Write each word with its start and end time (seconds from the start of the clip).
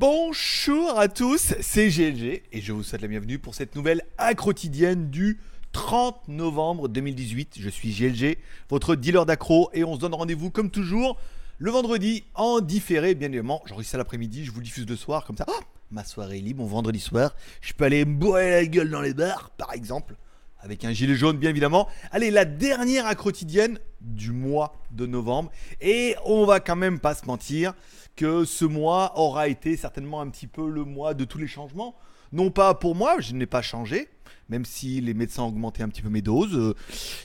Bonjour 0.00 0.98
à 0.98 1.08
tous, 1.08 1.54
c'est 1.60 1.88
GLG 1.88 2.42
et 2.52 2.60
je 2.60 2.72
vous 2.72 2.82
souhaite 2.82 3.02
la 3.02 3.08
bienvenue 3.08 3.38
pour 3.38 3.54
cette 3.54 3.74
nouvelle 3.74 4.02
accrotidienne 4.18 5.10
du 5.10 5.38
30 5.72 6.28
novembre 6.28 6.88
2018. 6.88 7.56
Je 7.60 7.68
suis 7.68 7.90
GLG, 7.90 8.36
votre 8.68 8.94
dealer 8.94 9.24
d'accro 9.24 9.70
et 9.72 9.84
on 9.84 9.94
se 9.94 10.00
donne 10.00 10.14
rendez-vous 10.14 10.50
comme 10.50 10.70
toujours 10.70 11.16
le 11.58 11.70
vendredi 11.70 12.24
en 12.34 12.60
différé, 12.60 13.14
bien 13.14 13.28
évidemment. 13.28 13.62
J'enregistre 13.66 13.92
ça 13.92 13.98
l'après-midi, 13.98 14.44
je 14.44 14.50
vous 14.50 14.60
diffuse 14.60 14.88
le 14.88 14.96
soir 14.96 15.24
comme 15.24 15.36
ça. 15.36 15.44
Oh, 15.48 15.60
ma 15.90 16.04
soirée 16.04 16.38
est 16.38 16.40
libre, 16.40 16.62
mon 16.62 16.68
vendredi 16.68 17.00
soir. 17.00 17.34
Je 17.60 17.72
peux 17.72 17.84
aller 17.84 18.04
me 18.04 18.14
bourrer 18.14 18.50
la 18.50 18.66
gueule 18.66 18.90
dans 18.90 19.00
les 19.00 19.14
bars, 19.14 19.50
par 19.56 19.72
exemple 19.72 20.16
avec 20.60 20.84
un 20.84 20.92
gilet 20.92 21.14
jaune 21.14 21.36
bien 21.36 21.50
évidemment. 21.50 21.88
Allez, 22.10 22.30
la 22.30 22.44
dernière 22.44 23.06
accrotidienne 23.06 23.78
du 24.00 24.32
mois 24.32 24.74
de 24.90 25.06
novembre. 25.06 25.50
Et 25.80 26.16
on 26.24 26.44
va 26.44 26.60
quand 26.60 26.76
même 26.76 26.98
pas 26.98 27.14
se 27.14 27.26
mentir 27.26 27.74
que 28.16 28.44
ce 28.44 28.64
mois 28.64 29.12
aura 29.18 29.48
été 29.48 29.76
certainement 29.76 30.20
un 30.20 30.28
petit 30.28 30.46
peu 30.46 30.68
le 30.68 30.84
mois 30.84 31.14
de 31.14 31.24
tous 31.24 31.38
les 31.38 31.46
changements. 31.46 31.94
Non 32.32 32.50
pas 32.50 32.74
pour 32.74 32.94
moi, 32.94 33.20
je 33.20 33.32
n'ai 33.32 33.46
pas 33.46 33.62
changé, 33.62 34.08
même 34.48 34.64
si 34.64 35.00
les 35.00 35.14
médecins 35.14 35.42
ont 35.42 35.48
augmenté 35.48 35.82
un 35.82 35.88
petit 35.88 36.02
peu 36.02 36.08
mes 36.08 36.22
doses. 36.22 36.54
euh, 36.54 36.74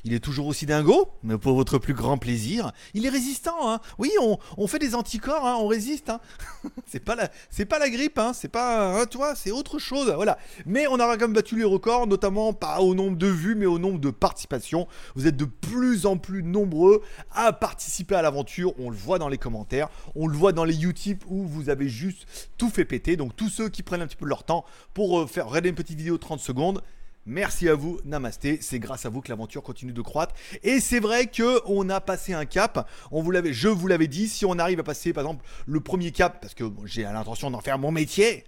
il 0.04 0.14
est 0.14 0.20
toujours 0.20 0.48
aussi 0.48 0.66
dingo, 0.66 1.10
mais 1.24 1.38
pour 1.38 1.56
votre 1.56 1.78
plus 1.78 1.94
grand 1.94 2.18
plaisir. 2.18 2.72
Il 2.94 3.06
est 3.06 3.10
résistant, 3.10 3.72
hein. 3.72 3.80
Oui, 3.98 4.12
on, 4.58 4.68
fait 4.68 4.80
des 4.80 4.96
anticorps, 4.96 5.46
hein, 5.46 5.56
on 5.60 5.68
résiste. 5.68 6.10
Hein. 6.10 6.20
c'est 6.86 7.00
pas 7.00 7.16
la, 7.16 7.90
grippe, 7.90 8.18
hein. 8.20 8.34
C'est 8.34 8.48
pas, 8.50 9.00
hein, 9.00 9.06
toi, 9.06 9.36
c'est 9.36 9.52
autre 9.52 9.80
chose. 9.80 10.12
Voilà. 10.16 10.38
Mais 10.66 10.88
on 10.88 10.96
aura 10.96 11.18
quand 11.18 11.26
même 11.26 11.34
battu 11.34 11.56
les 11.56 11.64
records, 11.64 12.08
notamment 12.08 12.54
pas 12.54 12.82
au 12.82 12.96
nombre 12.96 13.18
de 13.18 13.28
vues, 13.28 13.56
mais 13.56 13.66
au 13.66 13.80
nombre 13.80 14.00
de 14.00 14.10
participations. 14.10 14.88
Vous 15.16 15.28
êtes 15.28 15.38
de 15.38 15.46
plus 15.46 16.06
en 16.06 16.18
plus 16.18 16.44
nombreux 16.44 17.02
à 17.32 17.54
participer 17.54 18.16
à 18.16 18.22
l'aventure. 18.22 18.74
On 18.80 18.90
le 18.90 18.98
voit 18.98 19.20
dans 19.20 19.30
les 19.30 19.38
commentaires, 19.38 19.90
on 20.16 20.28
le 20.28 20.36
voit 20.36 20.52
dans 20.52 20.66
les 20.66 20.84
Utip 20.86 21.24
où 21.28 21.46
vous 21.46 21.70
avez 21.70 21.88
juste 21.88 22.52
tout 22.58 22.70
fait 22.70 22.86
péter. 22.86 23.16
Donc 23.16 23.36
tous 23.36 23.50
ceux 23.50 23.70
qui 23.70 23.84
prennent 23.84 24.02
un 24.02 24.08
petit 24.08 24.16
peu 24.16 24.26
leur 24.26 24.44
temps 24.44 24.66
pour 24.94 25.20
euh, 25.20 25.28
faire 25.28 25.48
regarder 25.48 25.70
une 25.70 25.76
petite 25.76 25.98
vidéo 25.98 26.16
de 26.16 26.22
30 26.22 26.40
secondes. 26.40 26.82
Merci 27.26 27.70
à 27.70 27.76
vous, 27.76 28.00
Namasté. 28.04 28.60
C'est 28.62 28.80
grâce 28.80 29.06
à 29.06 29.10
vous 29.10 29.22
que 29.22 29.30
l'aventure 29.30 29.64
continue 29.64 29.94
de 29.94 30.02
croître. 30.02 30.36
Et 30.62 30.82
c'est 30.82 31.00
vrai 31.00 31.28
que 31.28 31.62
on 31.66 31.90
a 31.90 32.02
passé 32.02 32.34
un 32.34 32.46
cap. 32.46 32.90
Je 33.12 33.68
vous 33.70 33.88
l'avais 33.88 34.08
dit. 34.08 34.28
Si 34.28 34.46
on 34.46 34.60
arrive 34.60 34.80
à 34.82 34.84
passer, 34.84 35.14
par 35.14 35.24
exemple, 35.24 35.46
le 35.66 35.80
premier 35.80 36.12
cap, 36.12 36.42
parce 36.42 36.54
que 36.54 36.66
j'ai 36.86 37.04
l'intention 37.04 37.50
d'en 37.50 37.62
faire 37.62 37.80
mon 37.80 37.92
métier. 37.92 38.44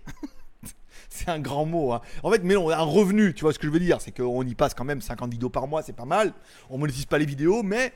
c'est 1.09 1.29
un 1.29 1.39
grand 1.39 1.65
mot. 1.65 1.93
hein. 1.93 2.01
En 2.21 2.31
fait, 2.31 2.43
mais 2.43 2.57
on 2.57 2.69
a 2.69 2.75
un 2.77 2.81
revenu. 2.81 3.33
Tu 3.33 3.41
vois 3.41 3.53
ce 3.53 3.59
que 3.59 3.67
je 3.67 3.71
veux 3.71 3.79
dire 3.79 4.01
C'est 4.01 4.11
qu'on 4.11 4.43
y 4.43 4.55
passe 4.55 4.73
quand 4.73 4.83
même 4.85 4.99
50 4.99 5.31
vidéos 5.31 5.49
par 5.49 5.67
mois. 5.67 5.81
C'est 5.81 5.95
pas 5.95 6.05
mal. 6.05 6.33
On 6.69 6.77
monétise 6.77 7.05
pas 7.05 7.17
les 7.17 7.25
vidéos, 7.25 7.63
mais 7.63 7.93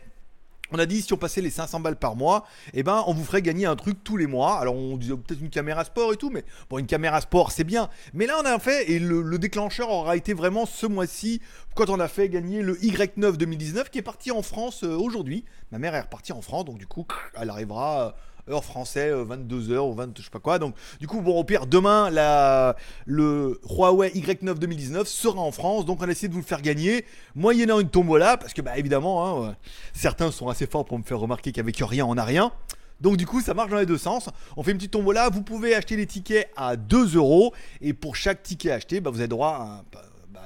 on 0.72 0.80
a 0.80 0.86
dit 0.86 1.02
si 1.02 1.14
on 1.14 1.17
passait 1.17 1.42
les 1.42 1.50
500 1.50 1.80
balles 1.80 1.95
par 1.95 2.16
mois, 2.16 2.45
eh 2.73 2.84
ben 2.84 3.03
on 3.08 3.14
vous 3.14 3.23
ferait 3.23 3.42
gagner 3.42 3.66
un 3.66 3.75
truc 3.75 4.03
tous 4.03 4.17
les 4.17 4.28
mois. 4.28 4.59
Alors 4.59 4.76
on 4.76 4.98
disait 4.98 5.16
peut-être 5.16 5.42
une 5.42 5.50
caméra 5.50 5.84
sport 5.84 6.14
et 6.14 6.17
tout, 6.17 6.30
mais 6.30 6.44
bon 6.70 6.78
une 6.78 6.88
caméra 6.88 7.22
sport 7.22 7.52
c'est 7.52 7.64
bien. 7.64 7.89
Mais 8.14 8.26
là 8.26 8.39
on 8.42 8.45
a 8.45 8.59
fait 8.59 8.92
et 8.92 9.00
le, 9.00 9.22
le 9.22 9.39
déclencheur 9.39 9.89
aura 9.89 10.16
été 10.16 10.34
vraiment 10.34 10.66
ce 10.66 10.86
mois-ci 10.86 11.42
quand 11.76 11.89
on 11.89 12.00
a 12.00 12.08
fait 12.08 12.30
gagner 12.30 12.61
le 12.61 12.76
Y9 12.76 13.38
2019 13.38 13.89
qui 13.89 14.00
est 14.00 14.03
parti 14.03 14.31
en 14.31 14.42
France 14.42 14.84
euh, 14.84 14.95
aujourd'hui. 14.95 15.45
Ma 15.72 15.80
mère 15.80 15.95
est 15.95 16.02
repartie 16.02 16.34
en 16.34 16.42
France 16.42 16.66
donc 16.66 16.78
du 16.78 16.88
coup 16.88 17.06
elle 17.39 17.50
arrivera. 17.50 18.16
Euh, 18.50 18.53
Heure 18.53 18.64
français, 18.64 19.11
22h 19.11 19.78
ou 19.78 19.94
20, 19.94 20.17
je 20.17 20.23
sais 20.23 20.30
pas 20.30 20.39
quoi. 20.39 20.59
Donc, 20.59 20.75
du 21.00 21.08
coup, 21.08 21.22
bon, 21.22 21.38
au 21.38 21.44
pire, 21.44 21.67
demain, 21.67 22.09
la, 22.09 22.75
le 23.05 23.59
Huawei 23.69 24.09
Y9 24.09 24.55
2019 24.55 25.08
sera 25.08 25.39
en 25.39 25.52
France. 25.52 25.86
Donc, 25.86 26.02
on 26.02 26.08
a 26.08 26.11
essayé 26.11 26.28
de 26.28 26.33
vous 26.33 26.39
le 26.39 26.45
faire 26.45 26.61
gagner, 26.61 27.05
moyennant 27.36 27.80
une 27.80 27.89
tombola, 27.89 28.38
parce 28.38 28.54
que, 28.54 28.61
bah, 28.61 28.77
évidemment, 28.77 29.26
hein, 29.26 29.48
ouais, 29.48 29.55
certains 29.93 30.32
sont 30.32 30.48
assez 30.48 30.67
forts 30.67 30.86
pour 30.86 30.98
me 30.98 31.04
faire 31.04 31.20
remarquer 31.20 31.52
qu'avec 31.52 31.77
rien, 31.77 32.05
on 32.05 32.15
n'a 32.15 32.26
rien. 32.26 32.52
Donc 33.02 33.17
du 33.17 33.26
coup, 33.26 33.42
ça 33.42 33.54
marche 33.54 33.71
dans 33.71 33.77
les 33.77 33.86
deux 33.86 33.98
sens. 33.98 34.30
On 34.58 34.64
fait 34.64 34.71
une 34.71 34.77
petite 34.77 34.92
tombola. 34.92 35.30
Vous 35.30 35.42
pouvez 35.42 35.73
acheter 35.73 35.95
les 35.95 36.05
tickets 36.05 36.52
à 36.58 36.76
2 36.76 37.15
euros. 37.15 37.54
Et 37.82 37.93
pour 37.93 38.15
chaque 38.15 38.43
ticket 38.43 38.71
acheté, 38.71 38.99
bah, 38.99 39.09
vous 39.09 39.20
avez 39.20 39.27
droit 39.27 39.52
à... 39.52 39.83
bah, 39.92 40.04
bah, 40.33 40.42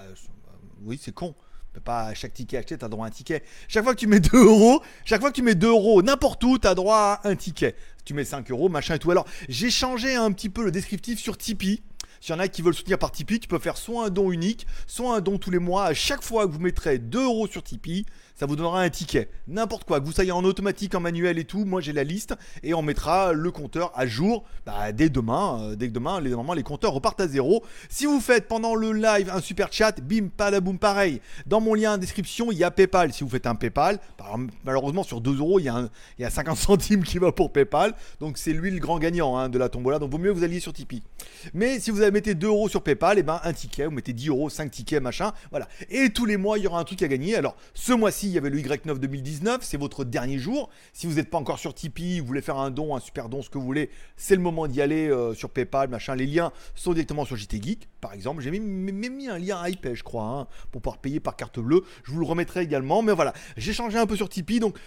oui, 0.84 1.00
c'est 1.02 1.14
con. 1.14 1.34
Pas 1.82 2.08
à 2.08 2.14
chaque 2.14 2.34
ticket 2.34 2.58
acheté, 2.58 2.78
tu 2.78 2.86
as 2.86 2.90
droit 2.90 3.06
à 3.06 3.10
un 3.10 3.12
ticket. 3.12 3.44
Chaque 3.68 3.84
fois 3.84 3.94
que 3.94 4.00
tu 4.00 4.08
mets 4.08 4.20
2 4.20 4.38
euros, 4.38 4.82
chaque 5.06 5.22
fois 5.22 5.32
que 5.32 5.36
tu 5.36 5.42
mets 5.42 5.56
2 5.56 5.68
euros 5.68 6.02
n'importe 6.02 6.44
où, 6.44 6.58
tu 6.58 6.68
as 6.68 6.76
droit 6.76 7.20
à 7.24 7.28
un 7.28 7.36
ticket. 7.36 7.76
Tu 8.06 8.14
mets 8.14 8.26
5 8.26 8.52
euros, 8.52 8.70
machin 8.70 8.96
et 8.96 9.00
tout. 9.00 9.12
Alors, 9.12 9.26
j'ai 9.50 9.70
changé 9.70 10.16
un 10.16 10.32
petit 10.32 10.50
peu 10.50 10.64
le 10.64 10.72
descriptif 10.72 11.20
sur 11.20 11.38
Tipeee. 11.38 11.82
S'il 12.24 12.32
y 12.34 12.38
en 12.38 12.40
a 12.40 12.48
qui 12.48 12.62
veulent 12.62 12.74
soutenir 12.74 12.98
par 12.98 13.12
Tipeee, 13.12 13.38
tu 13.42 13.50
peux 13.50 13.60
faire 13.60 13.76
soit 13.76 14.06
un 14.06 14.10
don 14.10 14.32
unique, 14.32 14.66
soit 14.88 15.14
un 15.14 15.20
don 15.20 15.38
tous 15.38 15.52
les 15.52 15.60
mois. 15.60 15.84
À 15.88 15.94
chaque 15.94 16.24
fois 16.24 16.48
que 16.48 16.54
vous 16.54 16.60
mettrez 16.60 16.98
2 16.98 17.22
euros 17.26 17.48
sur 17.48 17.62
Tipeee, 17.62 18.06
ça 18.34 18.46
vous 18.46 18.56
donnera 18.56 18.82
un 18.82 18.90
ticket. 18.90 19.30
N'importe 19.48 19.84
quoi, 19.84 20.00
que 20.00 20.06
vous 20.06 20.14
soyez 20.14 20.32
en 20.32 20.44
automatique, 20.46 20.96
en 20.96 21.02
manuel 21.02 21.38
et 21.38 21.44
tout. 21.44 21.66
Moi, 21.66 21.82
j'ai 21.82 21.92
la 21.92 22.06
liste 22.06 22.34
et 22.64 22.74
on 22.74 22.82
mettra 22.82 23.34
le 23.34 23.52
compteur 23.52 23.92
à 23.94 24.08
jour 24.08 24.46
bah, 24.66 24.94
dès 24.94 25.10
demain. 25.10 25.60
Euh, 25.64 25.76
dès 25.76 25.90
que 25.90 25.94
demain, 25.94 26.22
les, 26.22 26.30
normalement, 26.30 26.54
les 26.54 26.64
compteurs 26.64 26.94
repartent 26.94 27.20
à 27.20 27.28
zéro. 27.28 27.62
Si 27.90 28.06
vous 28.06 28.22
faites 28.22 28.48
pendant 28.48 28.74
le 28.74 28.94
live 28.94 29.30
un 29.30 29.42
super 29.42 29.72
chat, 29.74 30.00
bim, 30.02 30.30
palaboum, 30.36 30.80
pareil. 30.80 31.20
Dans 31.46 31.60
mon 31.60 31.74
lien 31.74 31.96
en 31.96 31.98
description, 31.98 32.54
il 32.54 32.58
y 32.58 32.64
a 32.64 32.72
PayPal. 32.72 33.12
Si 33.12 33.26
vous 33.26 33.30
faites 33.30 33.48
un 33.48 33.56
PayPal, 33.56 34.00
par- 34.18 34.38
malheureusement, 34.64 35.04
sur 35.04 35.20
2 35.20 35.38
euros, 35.40 35.60
il 35.60 35.64
y, 35.66 35.70
a 35.70 35.76
un- 35.76 35.90
il 36.18 36.22
y 36.22 36.26
a 36.26 36.30
50 36.30 36.58
centimes 36.58 37.04
qui 37.04 37.18
va 37.20 37.34
pour 37.34 37.52
PayPal. 37.52 37.94
Donc, 38.22 38.38
c'est 38.38 38.54
lui 38.54 38.72
le 38.72 38.80
grand 38.80 38.98
gagnant 38.98 39.36
hein, 39.38 39.50
de 39.50 39.58
la 39.60 39.68
tombola. 39.68 40.00
Donc, 40.00 40.10
vaut 40.10 40.18
mieux 40.18 40.32
que 40.34 40.38
vous 40.38 40.44
alliez 40.46 40.62
sur 40.62 40.72
Tipeee. 40.72 41.04
Mais 41.54 41.82
si 41.82 41.92
vous 41.92 42.02
avez 42.02 42.13
mettez 42.14 42.36
2 42.36 42.48
euros 42.48 42.70
sur 42.70 42.82
PayPal, 42.82 43.20
et 43.20 43.24
ben 43.24 43.40
un 43.44 43.54
ticket, 43.54 43.86
vous 43.86 43.92
mettez 43.92 44.14
10 44.14 44.30
euros, 44.30 44.50
5 44.50 44.72
tickets, 44.72 45.02
machin, 45.02 45.34
voilà. 45.52 45.68
Et 45.90 46.10
tous 46.12 46.26
les 46.26 46.38
mois, 46.38 46.58
il 46.58 46.64
y 46.64 46.68
aura 46.68 46.80
un 46.80 46.84
truc 46.84 47.02
à 47.02 47.08
gagner. 47.08 47.36
Alors, 47.36 47.56
ce 47.74 47.92
mois-ci, 47.94 48.28
il 48.28 48.34
y 48.34 48.38
avait 48.38 48.50
le 48.50 48.60
Y9 48.60 48.98
2019, 48.98 49.60
c'est 49.62 49.78
votre 49.78 50.04
dernier 50.04 50.38
jour. 50.38 50.70
Si 50.94 51.08
vous 51.08 51.16
n'êtes 51.16 51.30
pas 51.30 51.38
encore 51.38 51.60
sur 51.60 51.74
Tipeee, 51.74 52.20
vous 52.20 52.26
voulez 52.26 52.42
faire 52.42 52.58
un 52.58 52.72
don, 52.72 52.96
un 52.96 53.00
super 53.00 53.30
don, 53.30 53.42
ce 53.42 53.50
que 53.50 53.58
vous 53.58 53.66
voulez, 53.66 53.90
c'est 54.16 54.36
le 54.36 54.42
moment 54.42 54.68
d'y 54.68 54.82
aller 54.82 55.10
euh, 55.10 55.34
sur 55.34 55.50
PayPal, 55.50 55.90
machin. 55.90 56.16
Les 56.16 56.28
liens 56.28 56.52
sont 56.76 56.94
directement 56.94 57.26
sur 57.26 57.36
JT 57.36 57.62
Geek, 57.62 57.90
par 58.00 58.14
exemple. 58.14 58.42
J'ai 58.42 58.52
même, 58.52 58.64
mis 58.64 59.28
un 59.28 59.40
lien 59.40 59.68
iPay, 59.68 59.96
je 59.96 60.04
crois, 60.04 60.24
hein, 60.24 60.48
pour 60.72 60.82
pouvoir 60.82 61.00
payer 61.00 61.20
par 61.20 61.36
carte 61.36 61.60
bleue. 61.60 61.84
Je 62.04 62.12
vous 62.12 62.20
le 62.20 62.26
remettrai 62.26 62.62
également. 62.62 63.02
Mais 63.02 63.14
voilà, 63.14 63.34
j'ai 63.58 63.74
changé 63.74 63.98
un 63.98 64.06
peu 64.06 64.16
sur 64.16 64.30
Tipeee, 64.30 64.60
donc 64.60 64.78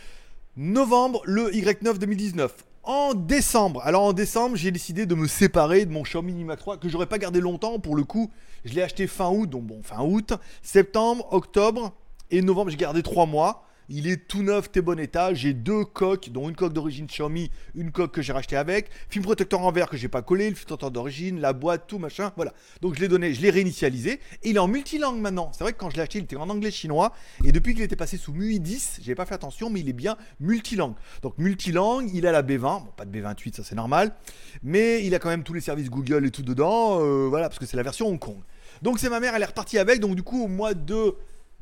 novembre, 0.56 1.21
le 1.25 1.50
Y9 1.50 1.99
2019. 1.99 2.55
En 2.83 3.15
décembre, 3.15 3.83
alors 3.84 4.03
en 4.03 4.12
décembre, 4.12 4.56
j'ai 4.56 4.71
décidé 4.71 5.06
de 5.06 5.15
me 5.15 5.27
séparer 5.27 5.84
de 5.84 5.93
mon 5.93 6.03
Xiaomi 6.03 6.33
Mi 6.33 6.44
Max 6.44 6.62
3 6.62 6.77
que 6.78 6.89
j'aurais 6.89 7.06
pas 7.06 7.19
gardé 7.19 7.41
longtemps 7.41 7.78
pour 7.78 7.97
le 7.97 8.05
coup. 8.05 8.31
Je 8.65 8.72
l'ai 8.72 8.83
acheté 8.83 9.06
fin 9.06 9.28
août, 9.28 9.50
donc 9.50 9.65
bon, 9.65 9.83
fin 9.83 10.03
août, 10.03 10.33
septembre, 10.62 11.27
octobre 11.33 11.93
et 12.31 12.43
novembre, 12.43 12.71
j'ai 12.71 12.77
gardé 12.77 13.03
3 13.03 13.27
mois. 13.27 13.66
Il 13.89 14.09
est 14.09 14.27
tout 14.29 14.43
neuf, 14.43 14.71
t'es 14.71 14.81
bon 14.81 14.99
état. 14.99 15.33
J'ai 15.33 15.53
deux 15.53 15.85
coques, 15.85 16.31
dont 16.31 16.49
une 16.49 16.57
coque 16.57 16.73
d'origine 16.73 17.07
Xiaomi, 17.07 17.51
une 17.75 17.93
coque 17.93 18.13
que 18.13 18.23
j'ai 18.23 18.33
racheté 18.33 18.57
avec, 18.57 18.91
film 19.09 19.25
protecteur 19.25 19.61
en 19.61 19.71
verre 19.71 19.89
que 19.89 19.97
j'ai 19.97 20.09
pas 20.09 20.23
collé, 20.23 20.49
le 20.51 20.57
filtre 20.57 20.91
d'origine, 20.91 21.41
la 21.41 21.53
boîte, 21.53 21.87
tout 21.87 21.99
machin. 21.99 22.33
Voilà. 22.37 22.53
Donc 22.81 22.95
je 22.97 23.01
l'ai 23.01 23.09
donné, 23.09 23.33
je 23.33 23.41
l'ai 23.41 23.51
réinitialisé 23.51 24.21
et 24.43 24.51
il 24.51 24.57
est 24.57 24.61
en 24.61 24.69
multilangue 24.69 25.21
maintenant. 25.21 25.51
C'est 25.53 25.63
vrai 25.65 25.73
que 25.73 25.79
quand 25.79 25.91
je 25.91 25.97
l'ai 25.97 26.03
acheté, 26.03 26.19
il 26.19 26.25
était 26.25 26.37
en 26.37 26.51
anglais 26.51 26.71
chinois 26.71 27.13
et 27.45 27.53
depuis 27.53 27.75
qu'il 27.75 27.83
était 27.83 27.97
passé 27.97 28.17
sous 28.17 28.33
MUI 28.33 28.61
10, 28.61 29.01
j'ai 29.03 29.15
pas 29.15 29.27
fait 29.27 29.35
attention, 29.35 29.71
mais 29.71 29.81
il 29.81 29.89
est 29.89 29.93
bien 29.95 30.17
multilangue. 30.41 30.95
Donc 31.23 31.39
multilangue, 31.39 32.11
il 32.13 32.27
a 32.27 32.33
la 32.33 32.43
B20, 32.43 32.59
bon 32.61 32.93
pas 32.97 33.05
de 33.05 33.17
B28, 33.17 33.55
ça 33.55 33.63
c'est 33.65 33.75
normal, 33.75 34.15
mais 34.63 35.05
il 35.05 35.15
a 35.15 35.19
quand 35.19 35.29
même 35.29 35.43
tous 35.45 35.55
les 35.55 35.61
services 35.61 35.91
Google 35.91 36.27
et 36.27 36.31
tout 36.31 36.43
dedans. 36.43 37.01
euh, 37.01 37.27
voilà, 37.29 37.49
parce 37.49 37.59
que 37.59 37.67
c'est 37.67 37.77
la 37.77 37.83
version 37.83 38.09
Hong 38.09 38.19
Kong. 38.19 38.39
Donc 38.83 38.99
c'est 38.99 39.09
ma 39.09 39.21
mère, 39.21 39.35
elle 39.35 39.43
est 39.43 39.47
repartie 39.47 39.79
avec. 39.79 40.01
Donc 40.01 40.17
du 40.17 40.23
coup 40.23 40.43
au 40.43 40.49
mois 40.49 40.75
de 40.75 41.15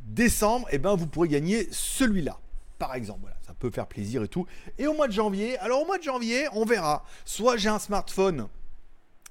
décembre, 0.04 0.68
eh 0.70 0.78
ben, 0.78 0.94
vous 0.94 1.06
pourrez 1.06 1.28
gagner 1.28 1.68
celui-là. 1.70 2.38
Par 2.78 2.94
exemple, 2.94 3.32
ça 3.46 3.54
peut 3.54 3.70
faire 3.70 3.86
plaisir 3.86 4.22
et 4.22 4.28
tout. 4.28 4.46
Et 4.78 4.86
au 4.86 4.94
mois 4.94 5.08
de 5.08 5.12
janvier, 5.12 5.58
alors 5.58 5.82
au 5.82 5.86
mois 5.86 5.98
de 5.98 6.02
janvier, 6.02 6.46
on 6.52 6.64
verra. 6.64 7.04
Soit 7.24 7.56
j'ai 7.56 7.68
un 7.68 7.78
smartphone, 7.78 8.48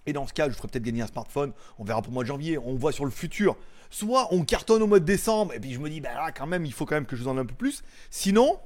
et 0.06 0.14
dans 0.14 0.28
ce 0.28 0.34
cas, 0.34 0.50
je 0.50 0.56
ferai 0.56 0.68
peut-être 0.68 0.84
gagner 0.84 1.02
un 1.02 1.08
smartphone, 1.08 1.54
on 1.78 1.84
verra 1.84 2.02
pour 2.02 2.12
le 2.12 2.16
mois 2.16 2.24
de 2.24 2.28
janvier, 2.28 2.58
on 2.58 2.76
voit 2.76 2.92
sur 2.92 3.06
le 3.06 3.12
futur. 3.12 3.56
Soit 3.90 4.34
on 4.34 4.44
cartonne 4.44 4.82
au 4.82 4.88
mois 4.88 5.00
de 5.00 5.06
décembre, 5.06 5.54
et 5.54 5.60
puis 5.60 5.74
je 5.74 5.80
me 5.80 5.90
dis, 5.90 6.02
bah 6.02 6.14
là, 6.14 6.32
quand 6.32 6.48
même, 6.48 6.66
il 6.66 6.74
faut 6.74 6.86
quand 6.86 6.96
même 6.96 7.06
que 7.06 7.16
je 7.16 7.24
vous 7.24 7.30
en 7.30 7.38
ai 7.38 7.42
un 7.42 7.46
peu 7.46 7.54
plus. 7.54 7.84
Sinon, 8.10 8.60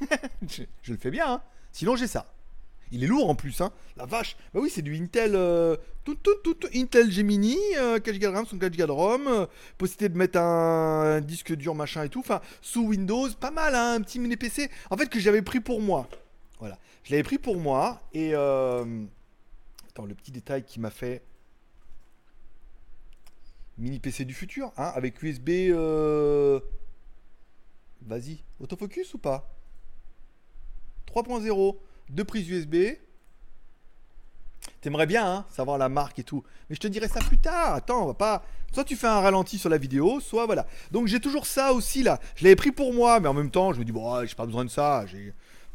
je, 0.46 0.62
je 0.82 0.92
le 0.92 0.98
fais 0.98 1.10
bien, 1.10 1.32
hein. 1.32 1.42
Sinon, 1.72 1.96
j'ai 1.96 2.06
ça. 2.06 2.26
Il 2.92 3.04
est 3.04 3.06
lourd 3.06 3.30
en 3.30 3.34
plus, 3.34 3.60
hein. 3.60 3.72
La 3.96 4.04
vache. 4.04 4.36
Bah 4.52 4.60
oui, 4.60 4.70
c'est 4.70 4.82
du 4.82 4.96
Intel, 4.96 5.36
euh, 5.36 5.76
tout, 6.04 6.16
tout, 6.16 6.34
tout, 6.42 6.56
Intel 6.74 7.10
Gemini, 7.10 7.56
euh, 7.76 8.00
4 8.00 8.18
Go 8.18 8.26
de 8.26 8.32
RAM, 8.32 8.44
64 8.44 8.76
Go 8.76 8.86
de 8.86 8.92
ROM, 8.92 9.26
euh, 9.28 9.46
possibilité 9.78 10.08
de 10.08 10.18
mettre 10.18 10.38
un, 10.38 11.16
un 11.16 11.20
disque 11.20 11.54
dur 11.54 11.74
machin 11.74 12.02
et 12.02 12.08
tout. 12.08 12.20
Enfin, 12.20 12.40
sous 12.60 12.82
Windows, 12.82 13.28
pas 13.38 13.52
mal, 13.52 13.74
hein, 13.74 13.94
un 13.94 14.00
petit 14.00 14.18
mini 14.18 14.36
PC. 14.36 14.70
En 14.90 14.96
fait, 14.96 15.08
que 15.08 15.20
j'avais 15.20 15.42
pris 15.42 15.60
pour 15.60 15.80
moi. 15.80 16.08
Voilà, 16.58 16.78
je 17.04 17.12
l'avais 17.12 17.22
pris 17.22 17.38
pour 17.38 17.56
moi 17.58 18.02
et 18.12 18.34
euh, 18.34 19.04
attends, 19.88 20.04
le 20.04 20.14
petit 20.14 20.32
détail 20.32 20.64
qui 20.64 20.80
m'a 20.80 20.90
fait 20.90 21.22
mini 23.78 24.00
PC 24.00 24.24
du 24.24 24.34
futur, 24.34 24.72
hein, 24.76 24.92
avec 24.94 25.22
USB. 25.22 25.70
Vas-y, 28.02 28.42
autofocus 28.58 29.14
ou 29.14 29.18
pas? 29.18 29.48
3.0, 31.06 31.76
deux 32.10 32.24
prises 32.24 32.48
USB, 32.48 32.76
T'aimerais 34.80 35.06
bien 35.06 35.26
hein, 35.26 35.44
savoir 35.50 35.76
la 35.78 35.88
marque 35.88 36.18
et 36.18 36.22
tout. 36.22 36.42
Mais 36.68 36.74
je 36.74 36.80
te 36.80 36.88
dirai 36.88 37.08
ça 37.08 37.20
plus 37.20 37.38
tard. 37.38 37.74
Attends, 37.74 38.04
on 38.04 38.06
va 38.06 38.14
pas. 38.14 38.42
Soit 38.72 38.84
tu 38.84 38.96
fais 38.96 39.08
un 39.08 39.20
ralenti 39.20 39.58
sur 39.58 39.68
la 39.68 39.78
vidéo, 39.78 40.20
soit 40.20 40.46
voilà. 40.46 40.66
Donc 40.90 41.06
j'ai 41.06 41.20
toujours 41.20 41.46
ça 41.46 41.72
aussi 41.72 42.02
là. 42.02 42.18
Je 42.36 42.44
l'avais 42.44 42.56
pris 42.56 42.72
pour 42.72 42.94
moi, 42.94 43.20
mais 43.20 43.28
en 43.28 43.34
même 43.34 43.50
temps, 43.50 43.72
je 43.72 43.80
me 43.80 43.84
dis, 43.84 43.92
bon, 43.92 44.24
j'ai 44.24 44.34
pas 44.34 44.46
besoin 44.46 44.64
de 44.64 44.70
ça. 44.70 45.04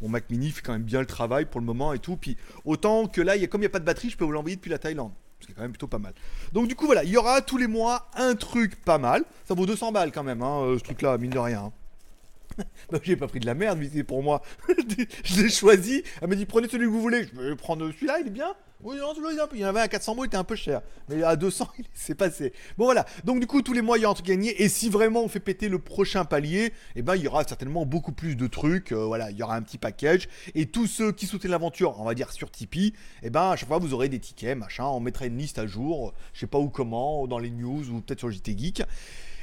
Mon 0.01 0.09
Mac 0.09 0.29
Mini 0.29 0.49
fait 0.51 0.61
quand 0.61 0.73
même 0.73 0.83
bien 0.83 1.01
le 1.01 1.05
travail 1.05 1.45
pour 1.45 1.59
le 1.59 1.65
moment 1.65 1.93
et 1.93 1.99
tout. 1.99 2.17
Puis 2.17 2.37
autant 2.63 3.07
que 3.07 3.21
là, 3.21 3.35
y 3.35 3.43
a, 3.43 3.47
comme 3.47 3.61
il 3.61 3.65
n'y 3.65 3.67
a 3.67 3.71
pas 3.71 3.79
de 3.79 3.85
batterie, 3.85 4.09
je 4.09 4.17
peux 4.17 4.25
vous 4.25 4.31
l'envoyer 4.31 4.55
depuis 4.55 4.71
la 4.71 4.79
Thaïlande. 4.79 5.11
Ce 5.39 5.45
qui 5.45 5.51
est 5.51 5.55
quand 5.55 5.61
même 5.61 5.71
plutôt 5.71 5.87
pas 5.87 5.99
mal. 5.99 6.13
Donc 6.53 6.67
du 6.67 6.75
coup, 6.75 6.85
voilà, 6.85 7.03
il 7.03 7.09
y 7.09 7.17
aura 7.17 7.41
tous 7.41 7.57
les 7.57 7.67
mois 7.67 8.09
un 8.15 8.35
truc 8.35 8.81
pas 8.83 8.97
mal. 8.97 9.23
Ça 9.47 9.53
vaut 9.53 9.65
200 9.65 9.91
balles 9.91 10.11
quand 10.11 10.23
même, 10.23 10.41
hein, 10.41 10.61
euh, 10.61 10.79
ce 10.79 10.83
truc-là, 10.83 11.17
mine 11.17 11.31
de 11.31 11.39
rien. 11.39 11.71
Bah, 12.91 12.99
j'ai 13.01 13.15
pas 13.15 13.27
pris 13.27 13.39
de 13.39 13.45
la 13.45 13.55
merde, 13.55 13.79
mais 13.79 13.89
c'est 13.91 14.03
pour 14.03 14.21
moi. 14.23 14.41
je 15.23 15.41
l'ai 15.41 15.49
choisi. 15.49 16.03
Elle 16.21 16.29
m'a 16.29 16.35
dit 16.35 16.45
prenez 16.45 16.67
celui 16.67 16.85
que 16.85 16.91
vous 16.91 17.01
voulez. 17.01 17.27
Je 17.33 17.41
vais 17.41 17.55
prendre 17.55 17.91
celui-là, 17.91 18.19
il 18.19 18.27
est 18.27 18.31
bien. 18.31 18.55
Oui, 18.83 18.97
il 19.53 19.59
y 19.59 19.65
en 19.65 19.69
avait 19.69 19.79
à 19.79 19.87
400 19.87 20.13
euros, 20.13 20.25
il 20.25 20.27
était 20.27 20.37
un 20.37 20.43
peu 20.43 20.55
cher. 20.55 20.81
Mais 21.09 21.23
à 21.23 21.35
200, 21.35 21.67
il 21.79 21.85
s'est 21.93 22.15
passé. 22.15 22.53
Bon, 22.77 22.85
voilà. 22.85 23.05
Donc, 23.23 23.39
du 23.39 23.47
coup, 23.47 23.61
tous 23.61 23.73
les 23.73 23.81
mois, 23.81 23.97
il 23.97 24.01
y 24.01 24.05
aura 24.05 24.11
un 24.11 24.15
truc 24.15 24.27
gagné. 24.27 24.61
Et 24.61 24.69
si 24.69 24.89
vraiment 24.89 25.23
on 25.23 25.27
fait 25.27 25.39
péter 25.39 25.69
le 25.69 25.79
prochain 25.79 26.25
palier, 26.25 26.73
eh 26.95 27.01
ben, 27.01 27.15
il 27.15 27.23
y 27.23 27.27
aura 27.27 27.43
certainement 27.45 27.85
beaucoup 27.85 28.11
plus 28.11 28.35
de 28.35 28.47
trucs. 28.47 28.91
Euh, 28.91 29.05
voilà, 29.05 29.31
il 29.31 29.37
y 29.37 29.43
aura 29.43 29.55
un 29.55 29.61
petit 29.61 29.77
package. 29.77 30.27
Et 30.53 30.65
tous 30.65 30.87
ceux 30.87 31.11
qui 31.11 31.25
soutiennent 31.25 31.51
l'aventure, 31.51 31.99
on 31.99 32.03
va 32.03 32.13
dire 32.13 32.31
sur 32.31 32.51
Tipeee, 32.51 32.93
eh 33.23 33.29
ben, 33.29 33.51
à 33.51 33.55
chaque 33.55 33.69
fois, 33.69 33.79
vous 33.79 33.93
aurez 33.93 34.09
des 34.09 34.19
tickets, 34.19 34.57
machin. 34.57 34.85
On 34.85 34.99
mettra 34.99 35.25
une 35.25 35.37
liste 35.37 35.57
à 35.57 35.67
jour. 35.67 36.13
Je 36.33 36.41
sais 36.41 36.47
pas 36.47 36.59
où, 36.59 36.69
comment, 36.69 37.27
dans 37.27 37.39
les 37.39 37.51
news 37.51 37.89
ou 37.89 38.01
peut-être 38.01 38.19
sur 38.19 38.29
JT 38.29 38.57
Geek. 38.57 38.83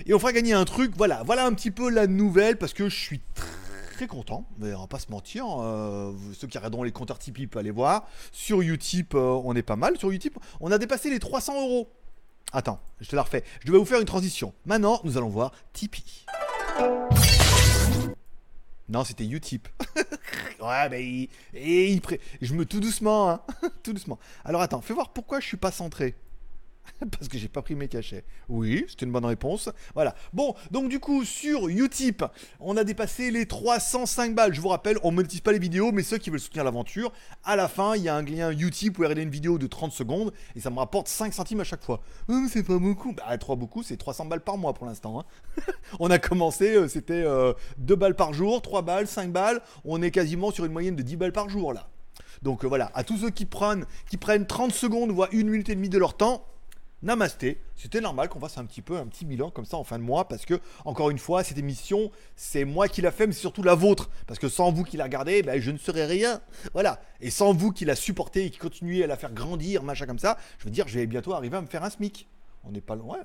Et 0.07 0.15
on 0.15 0.19
fera 0.19 0.33
gagner 0.33 0.53
un 0.53 0.65
truc. 0.65 0.93
Voilà, 0.97 1.23
voilà 1.25 1.47
un 1.47 1.55
petit 1.55 1.71
peu 1.71 1.91
la 1.91 2.07
nouvelle 2.07 2.59
parce 2.59 2.75
que 2.75 2.89
je 2.89 2.97
suis 2.97 3.21
très 3.35 3.72
content, 4.07 4.47
mais 4.59 4.75
on 4.75 4.81
va 4.81 4.87
pas 4.87 4.99
se 4.99 5.11
mentir. 5.11 5.45
Euh, 5.49 6.13
ceux 6.35 6.47
qui 6.47 6.59
regarderont 6.59 6.83
les 6.83 6.93
compteurs 6.93 7.19
Tipeee 7.19 7.47
peuvent 7.47 7.61
aller 7.61 7.71
voir. 7.71 8.07
Sur 8.33 8.61
Utip, 8.61 9.15
euh, 9.15 9.41
on 9.45 9.55
est 9.55 9.63
pas 9.63 9.77
mal. 9.77 9.99
Sur 9.99 10.11
Utip, 10.11 10.39
on 10.61 10.71
a 10.71 10.79
dépassé 10.79 11.11
les 11.11 11.19
300 11.19 11.61
euros. 11.63 11.89
Attends, 12.53 12.81
je 13.01 13.09
te 13.09 13.17
la 13.17 13.23
refais. 13.23 13.45
Je 13.65 13.73
vais 13.73 13.79
vous 13.79 13.85
faire 13.85 14.01
une 14.01 14.07
transition. 14.07 14.53
Maintenant, 14.67 15.01
nous 15.05 15.17
allons 15.17 15.29
voir 15.29 15.53
Tipeee. 15.73 16.27
Non, 18.89 19.05
c'était 19.05 19.25
Utip. 19.25 19.69
ouais, 20.61 20.89
mais 20.91 21.29
et 21.55 22.01
je 22.41 22.55
me 22.55 22.65
tout 22.65 22.81
doucement, 22.81 23.31
hein. 23.31 23.41
tout 23.83 23.93
doucement. 23.93 24.19
Alors 24.45 24.61
attends, 24.61 24.81
fais 24.83 24.93
voir 24.95 25.13
pourquoi 25.13 25.41
je 25.41 25.47
suis 25.47 25.57
pas 25.57 25.71
centré. 25.71 26.15
Parce 27.11 27.29
que 27.29 27.39
j'ai 27.39 27.49
pas 27.49 27.63
pris 27.63 27.75
mes 27.75 27.89
cachets. 27.89 28.25
Oui, 28.49 28.85
c'était 28.89 29.07
une 29.07 29.13
bonne 29.13 29.25
réponse. 29.25 29.69
Voilà. 29.95 30.15
Bon, 30.33 30.55
donc 30.71 30.89
du 30.89 31.01
coup, 31.01 31.25
sur 31.25 31.69
Utip, 31.69 32.25
on 32.61 32.77
a 32.77 32.85
dépassé 32.85 33.31
les 33.31 33.47
305 33.47 34.35
balles. 34.35 34.55
Je 34.55 34.61
vous 34.61 34.69
rappelle, 34.69 34.99
on 35.03 35.11
monétise 35.11 35.41
pas 35.41 35.53
les 35.53 35.59
vidéos, 35.59 35.93
mais 35.93 36.03
ceux 36.03 36.19
qui 36.19 36.31
veulent 36.31 36.41
soutenir 36.41 36.65
l'aventure, 36.65 37.13
à 37.45 37.57
la 37.57 37.69
fin, 37.69 37.97
il 37.97 38.03
y 38.03 38.09
a 38.09 38.17
un 38.17 38.23
lien 38.23 38.51
Utip 38.51 38.99
où 38.99 39.03
regarder 39.03 39.23
une 39.23 39.31
vidéo 39.31 39.59
de 39.59 39.67
30 39.67 39.93
secondes 39.93 40.33
et 40.55 40.61
ça 40.61 40.71
me 40.71 40.79
rapporte 40.79 41.09
5 41.09 41.33
centimes 41.33 41.61
à 41.61 41.65
chaque 41.65 41.83
fois. 41.83 42.03
C'est 42.49 42.63
pas 42.63 42.79
beaucoup. 42.79 43.13
Bah, 43.13 43.37
3 43.37 43.57
beaucoup, 43.57 43.83
c'est 43.83 43.97
300 43.97 44.27
balles 44.27 44.41
par 44.41 44.59
mois 44.59 44.75
pour 44.75 44.87
l'instant. 44.87 45.21
Hein. 45.21 45.63
on 46.01 46.11
a 46.11 46.19
commencé, 46.19 46.77
euh, 46.77 46.89
c'était 46.89 47.23
2 47.23 47.27
euh, 47.27 47.97
balles 47.97 48.17
par 48.17 48.33
jour, 48.33 48.63
3 48.63 48.83
balles, 48.83 49.07
5 49.07 49.33
balles. 49.33 49.61
On 49.85 50.03
est 50.03 50.11
quasiment 50.11 50.51
sur 50.51 50.65
une 50.65 50.73
moyenne 50.73 50.97
de 50.97 51.03
10 51.03 51.17
balles 51.17 51.33
par 51.33 51.49
jour 51.49 51.73
là. 51.73 51.89
Donc 52.43 52.65
euh, 52.65 52.69
voilà, 52.69 52.91
à 52.95 53.05
tous 53.05 53.19
ceux 53.19 53.31
qui 53.31 53.47
prennent, 53.47 53.87
qui 54.11 54.17
prennent 54.17 54.47
30 54.47 54.73
secondes, 54.73 55.11
voire 55.11 55.29
une 55.33 55.49
minute 55.49 55.69
et 55.69 55.75
demie 55.75 55.89
de 55.89 55.99
leur 55.99 56.17
temps, 56.17 56.45
Namasté, 57.03 57.59
c'était 57.75 58.01
normal 58.01 58.29
qu'on 58.29 58.39
fasse 58.39 58.59
un 58.59 58.65
petit 58.65 58.81
peu 58.81 58.97
un 58.97 59.07
petit 59.07 59.25
bilan 59.25 59.51
comme 59.51 59.65
ça 59.65 59.77
en 59.77 59.83
fin 59.83 59.99
de 59.99 60.05
mois 60.05 60.29
parce 60.29 60.47
que 60.47 60.61
encore 60.85 61.11
une 61.11 61.19
fois 61.19 61.43
cette 61.43 61.59
émission 61.59 62.13
c'est 62.37 62.65
moi 62.65 62.87
qui 62.87 63.03
l'a 63.03 63.11
fait 63.11 63.27
mais 63.27 63.33
c'est 63.33 63.41
surtout 63.41 63.65
la 63.65 63.75
vôtre. 63.75 64.09
Parce 64.29 64.39
que 64.39 64.49
sans 64.49 64.71
vous 64.71 64.85
qui 64.85 64.97
la 64.97 65.05
regardez 65.05 65.43
ben, 65.43 65.61
je 65.61 65.73
ne 65.73 65.79
serais 65.79 66.07
rien. 66.07 66.41
Voilà. 66.75 67.01
Et 67.21 67.31
sans 67.31 67.53
vous 67.53 67.73
qui 67.73 67.85
la 67.85 67.97
supportez 67.97 68.47
et 68.47 68.51
qui 68.51 68.59
continuez 68.59 69.03
à 69.03 69.09
la 69.09 69.17
faire 69.17 69.33
grandir 69.33 69.83
machin 69.83 70.07
comme 70.07 70.21
ça 70.21 70.39
je 70.59 70.65
veux 70.65 70.71
dire 70.71 70.87
je 70.87 70.97
vais 70.97 71.07
bientôt 71.07 71.33
arriver 71.33 71.57
à 71.57 71.61
me 71.61 71.67
faire 71.67 71.83
un 71.83 71.91
SMIC. 71.91 72.29
On 72.63 72.71
n'est 72.71 72.81
pas 72.81 72.95
loin. 72.95 73.19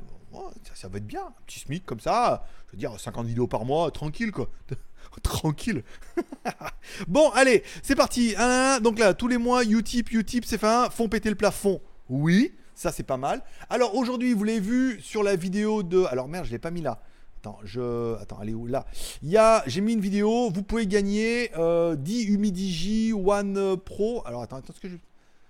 Ça, 0.74 0.88
va 0.88 0.98
être 0.98 1.06
bien. 1.06 1.22
Un 1.22 1.34
petit 1.46 1.60
SMIC 1.60 1.86
comme 1.86 2.00
ça. 2.00 2.48
Je 2.66 2.72
veux 2.72 2.80
dire 2.80 3.00
50 3.00 3.28
vidéos 3.28 3.46
par 3.46 3.64
mois 3.64 3.92
tranquille 3.92 4.32
quoi. 4.32 4.50
Tranquille. 5.22 5.84
Bon 7.08 7.30
allez 7.32 7.64
c'est 7.84 7.96
parti. 7.96 8.34
Donc 8.82 8.98
là 8.98 9.14
tous 9.14 9.28
les 9.28 9.38
mois 9.38 9.64
Utip 9.64 10.12
Utip 10.12 10.46
c'est 10.46 10.58
fin. 10.58 10.90
Font 10.90 11.10
péter 11.10 11.30
le 11.30 11.36
plafond. 11.36 11.80
Oui 12.10 12.56
ça, 12.78 12.92
c'est 12.92 13.04
pas 13.04 13.18
mal. 13.18 13.42
Alors 13.72 13.96
aujourd'hui, 13.96 14.34
vous 14.34 14.44
l'avez 14.44 14.60
vu 14.60 15.02
sur 15.02 15.24
la 15.24 15.36
vidéo 15.36 15.82
de. 15.82 16.04
Alors 16.12 16.28
merde, 16.28 16.46
je 16.46 16.52
l'ai 16.52 16.60
pas 16.60 16.70
mis 16.70 16.82
là. 16.82 17.02
Attends, 17.40 17.58
je. 17.64 18.16
Attends, 18.22 18.38
allez 18.38 18.54
où? 18.54 18.68
Là. 18.68 18.86
Il 19.24 19.30
y 19.30 19.38
a. 19.38 19.64
J'ai 19.66 19.82
mis 19.82 19.94
une 19.94 20.00
vidéo. 20.00 20.52
Vous 20.52 20.62
pouvez 20.62 20.86
gagner 20.86 21.50
euh, 21.58 21.96
10 21.96 22.26
Humidigi 22.26 23.14
One 23.14 23.78
Pro. 23.78 24.22
Alors 24.28 24.44
attends, 24.44 24.58
attends, 24.58 24.74
ce 24.74 24.80
que 24.80 24.90
je. 24.90 24.98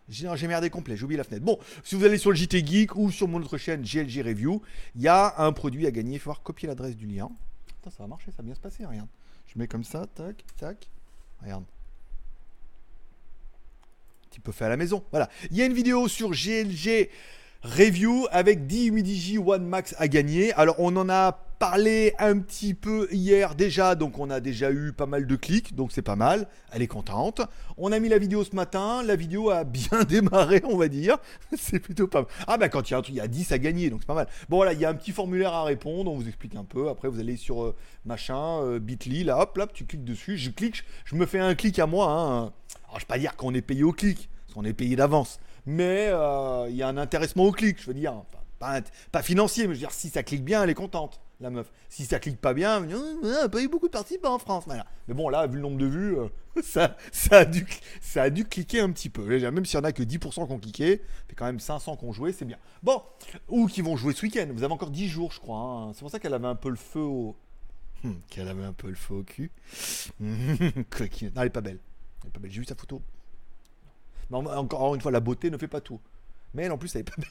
J'ai 0.08 0.48
merdé 0.48 0.70
complet, 0.70 0.96
j'ai 0.96 1.04
oublié 1.04 1.18
la 1.18 1.26
fenêtre. 1.26 1.44
Bon, 1.44 1.60
si 1.84 1.96
vous 1.96 2.06
allez 2.06 2.18
sur 2.18 2.30
le 2.30 2.38
JT 2.38 2.66
Geek 2.66 2.96
ou 2.96 3.12
sur 3.12 3.28
mon 3.28 3.42
autre 3.42 3.58
chaîne 3.58 3.82
GLG 3.82 4.22
Review, 4.26 4.62
il 4.96 5.02
y 5.02 5.10
a 5.10 5.36
un 5.38 5.52
produit 5.52 5.86
à 5.86 5.92
gagner. 5.92 6.14
Il 6.14 6.20
faut 6.20 6.30
voir 6.30 6.42
copier 6.42 6.70
l'adresse 6.70 6.96
du 6.96 7.08
lien. 7.08 7.30
Attends, 7.82 7.92
ça 7.92 8.04
va 8.04 8.08
marcher, 8.08 8.32
ça 8.32 8.38
va 8.38 8.44
bien 8.44 8.56
se 8.56 8.62
passer, 8.62 8.86
regarde. 8.86 9.10
Je 9.48 9.60
mets 9.60 9.68
comme 9.68 9.84
ça, 9.84 10.06
tac, 10.16 10.46
tac. 10.58 10.88
Regarde 11.42 11.66
petit 14.38 14.42
peu 14.42 14.52
fait 14.52 14.66
à 14.66 14.70
la 14.70 14.78
maison. 14.78 15.04
Voilà. 15.12 15.30
Il 15.50 15.58
y 15.58 15.64
a 15.64 15.66
une 15.66 15.74
vidéo 15.74 16.08
sur 16.08 16.32
GLG 16.32 17.10
Review 17.64 18.28
avec 18.32 18.68
10 18.68 18.88
Humidigi 18.88 19.40
One 19.40 19.66
Max 19.66 19.96
à 19.98 20.08
gagner. 20.08 20.54
Alors 20.54 20.76
on 20.78 20.96
en 20.96 21.10
a 21.10 21.47
parlé 21.60 22.14
un 22.20 22.40
petit 22.40 22.74
peu 22.74 23.08
hier 23.12 23.56
déjà, 23.56 23.96
donc 23.96 24.20
on 24.20 24.30
a 24.30 24.40
déjà 24.40 24.72
eu 24.72 24.94
pas 24.94 25.06
mal 25.06 25.26
de 25.26 25.36
clics, 25.36 25.76
donc 25.76 25.92
c'est 25.92 26.02
pas 26.02 26.16
mal. 26.16 26.48
Elle 26.72 26.82
est 26.82 26.88
contente. 26.88 27.42
On 27.78 27.92
a 27.92 28.00
mis 28.00 28.10
la 28.10 28.18
vidéo 28.18 28.44
ce 28.44 28.56
matin, 28.56 29.04
la 29.04 29.16
vidéo 29.16 29.50
a 29.50 29.64
bien 29.64 30.04
démarré, 30.08 30.62
on 30.66 30.78
va 30.78 30.88
dire. 30.88 31.18
c'est 31.58 31.80
plutôt 31.80 32.08
pas 32.08 32.22
mal. 32.22 32.28
Ah 32.48 32.58
bah 32.58 32.70
quand 32.70 32.90
il 32.90 32.92
y 32.92 32.96
a 32.96 32.98
un 32.98 33.02
truc, 33.02 33.16
il 33.16 33.18
y 33.18 33.22
a 33.22 33.28
10 33.28 33.52
à 33.52 33.60
gagner, 33.60 33.90
donc 33.90 34.02
c'est 34.02 34.08
pas 34.08 34.14
mal. 34.14 34.28
Bon 34.50 34.58
voilà, 34.58 34.74
il 34.74 34.80
y 34.80 34.86
a 34.86 34.90
un 34.90 34.96
petit 34.96 35.12
formulaire 35.12 35.54
à 35.54 35.64
répondre, 35.64 36.12
on 36.12 36.16
vous 36.16 36.28
explique 36.28 36.56
un 36.56 36.64
peu. 36.64 36.90
Après 36.90 37.08
vous 37.08 37.20
allez 37.20 37.38
sur 37.38 37.64
euh, 37.64 37.76
machin, 38.06 38.62
euh, 38.62 38.80
Bitly, 38.80 39.24
là 39.24 39.40
hop, 39.40 39.58
là, 39.58 39.68
tu 39.72 39.86
cliques 39.86 40.06
dessus, 40.06 40.38
je 40.38 40.50
clique, 40.52 40.84
je 41.06 41.16
me 41.16 41.26
fais 41.26 41.40
un 41.40 41.56
clic 41.56 41.80
à 41.80 41.88
moi. 41.88 42.12
Hein. 42.12 42.52
Alors 42.88 42.96
je 42.96 43.00
vais 43.00 43.08
pas 43.08 43.20
dire 43.20 43.36
qu'on 43.36 43.54
est 43.54 43.62
payé 43.62 43.84
au 43.84 43.94
clic, 43.94 44.30
parce 44.46 44.54
qu'on 44.54 44.66
est 44.66 44.74
payé 44.74 44.96
d'avance. 44.96 45.40
Mais 45.66 46.08
euh, 46.10 46.68
il 46.70 46.76
y 46.76 46.84
a 46.84 46.88
un 46.88 46.98
intéressement 46.98 47.44
au 47.44 47.52
clic, 47.52 47.82
je 47.82 47.88
veux 47.88 47.94
dire. 47.94 48.14
pas, 48.60 48.82
financier, 49.22 49.68
mais 49.68 49.74
je 49.74 49.80
veux 49.80 49.86
dire, 49.88 49.92
si 49.92 50.10
ça 50.10 50.24
clique 50.24 50.44
bien, 50.44 50.64
elle 50.64 50.70
est 50.70 50.74
contente, 50.74 51.20
la 51.40 51.50
meuf. 51.50 51.72
Si 51.90 52.06
ça 52.06 52.20
clique 52.20 52.42
pas 52.42 52.54
bien, 52.54 52.86
elle 53.24 53.34
a 53.44 53.50
pas 53.50 53.62
eu 53.62 53.68
beaucoup 53.68 53.88
de 53.88 53.92
participants 53.92 54.34
en 54.34 54.40
France. 54.40 54.66
Mais 55.08 55.14
bon, 55.14 55.30
là, 55.30 55.46
vu 55.48 55.56
le 55.56 55.62
nombre 55.62 55.78
de 55.78 55.86
vues, 55.86 56.18
euh, 56.18 56.28
ça, 56.64 56.98
ça, 57.12 57.40
a 57.40 58.30
dû, 58.30 58.46
cliquer 58.46 58.80
un 58.80 58.92
petit 58.92 59.10
peu. 59.10 59.24
Même 59.24 59.66
s'il 59.66 59.78
y 59.78 59.82
en 59.82 59.84
a 59.84 59.92
que 59.92 60.04
10% 60.04 60.48
qui 60.48 60.52
ont 60.52 60.60
cliqué, 60.60 61.02
fait 61.28 61.36
quand 61.36 61.46
même 61.46 61.60
500 61.60 61.98
qui 61.98 62.06
ont 62.06 62.14
joué, 62.14 62.34
c'est 62.34 62.46
bien. 62.46 62.58
Bon, 62.82 63.02
ou 63.48 63.68
qui 63.68 63.82
vont 63.82 63.96
jouer 63.96 64.14
ce 64.14 64.24
week-end. 64.24 64.48
Vous 64.52 64.64
avez 64.64 64.74
encore 64.74 64.90
10 64.90 65.08
jours, 65.08 65.32
je 65.32 65.40
crois. 65.40 65.60
Hein. 65.60 65.92
C'est 65.94 66.00
pour 66.00 66.12
ça 66.12 66.20
qu'elle 66.20 66.34
avait 66.34 66.48
un 66.48 66.56
peu 66.56 66.70
le 66.70 66.76
feu 66.76 67.02
au. 67.02 67.36
Hmm, 68.04 68.14
qu'elle 68.30 68.48
avait 68.48 68.66
un 68.66 68.74
peu 68.74 68.90
le 68.90 68.96
feu 68.96 69.16
au 69.16 69.24
cul. 69.24 69.52
non, 70.20 70.30
elle 70.30 71.48
est 71.48 71.50
pas 71.50 71.62
belle. 71.62 71.80
Elle 72.24 72.30
est 72.30 72.32
pas 72.32 72.40
belle. 72.40 72.52
J'ai 72.52 72.60
vu 72.60 72.66
sa 72.66 72.76
photo. 72.76 73.02
Mais 74.30 74.38
encore 74.38 74.94
une 74.94 75.02
fois, 75.02 75.12
la 75.12 75.20
beauté 75.20 75.50
ne 75.50 75.58
fait 75.58 75.68
pas 75.68 75.82
tout. 75.82 76.00
Mais 76.54 76.64
elle, 76.64 76.72
en 76.72 76.78
plus, 76.78 76.94
elle 76.96 77.02
est 77.02 77.04
pas 77.04 77.16
belle. 77.18 77.28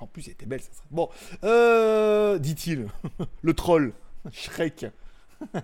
En 0.00 0.06
plus, 0.06 0.26
elle 0.26 0.32
était 0.32 0.46
belle, 0.46 0.60
ça 0.60 0.72
serait. 0.72 0.86
Bon, 0.90 1.08
euh, 1.44 2.38
dit-il, 2.38 2.88
le 3.42 3.54
troll, 3.54 3.92
Shrek. 4.32 4.86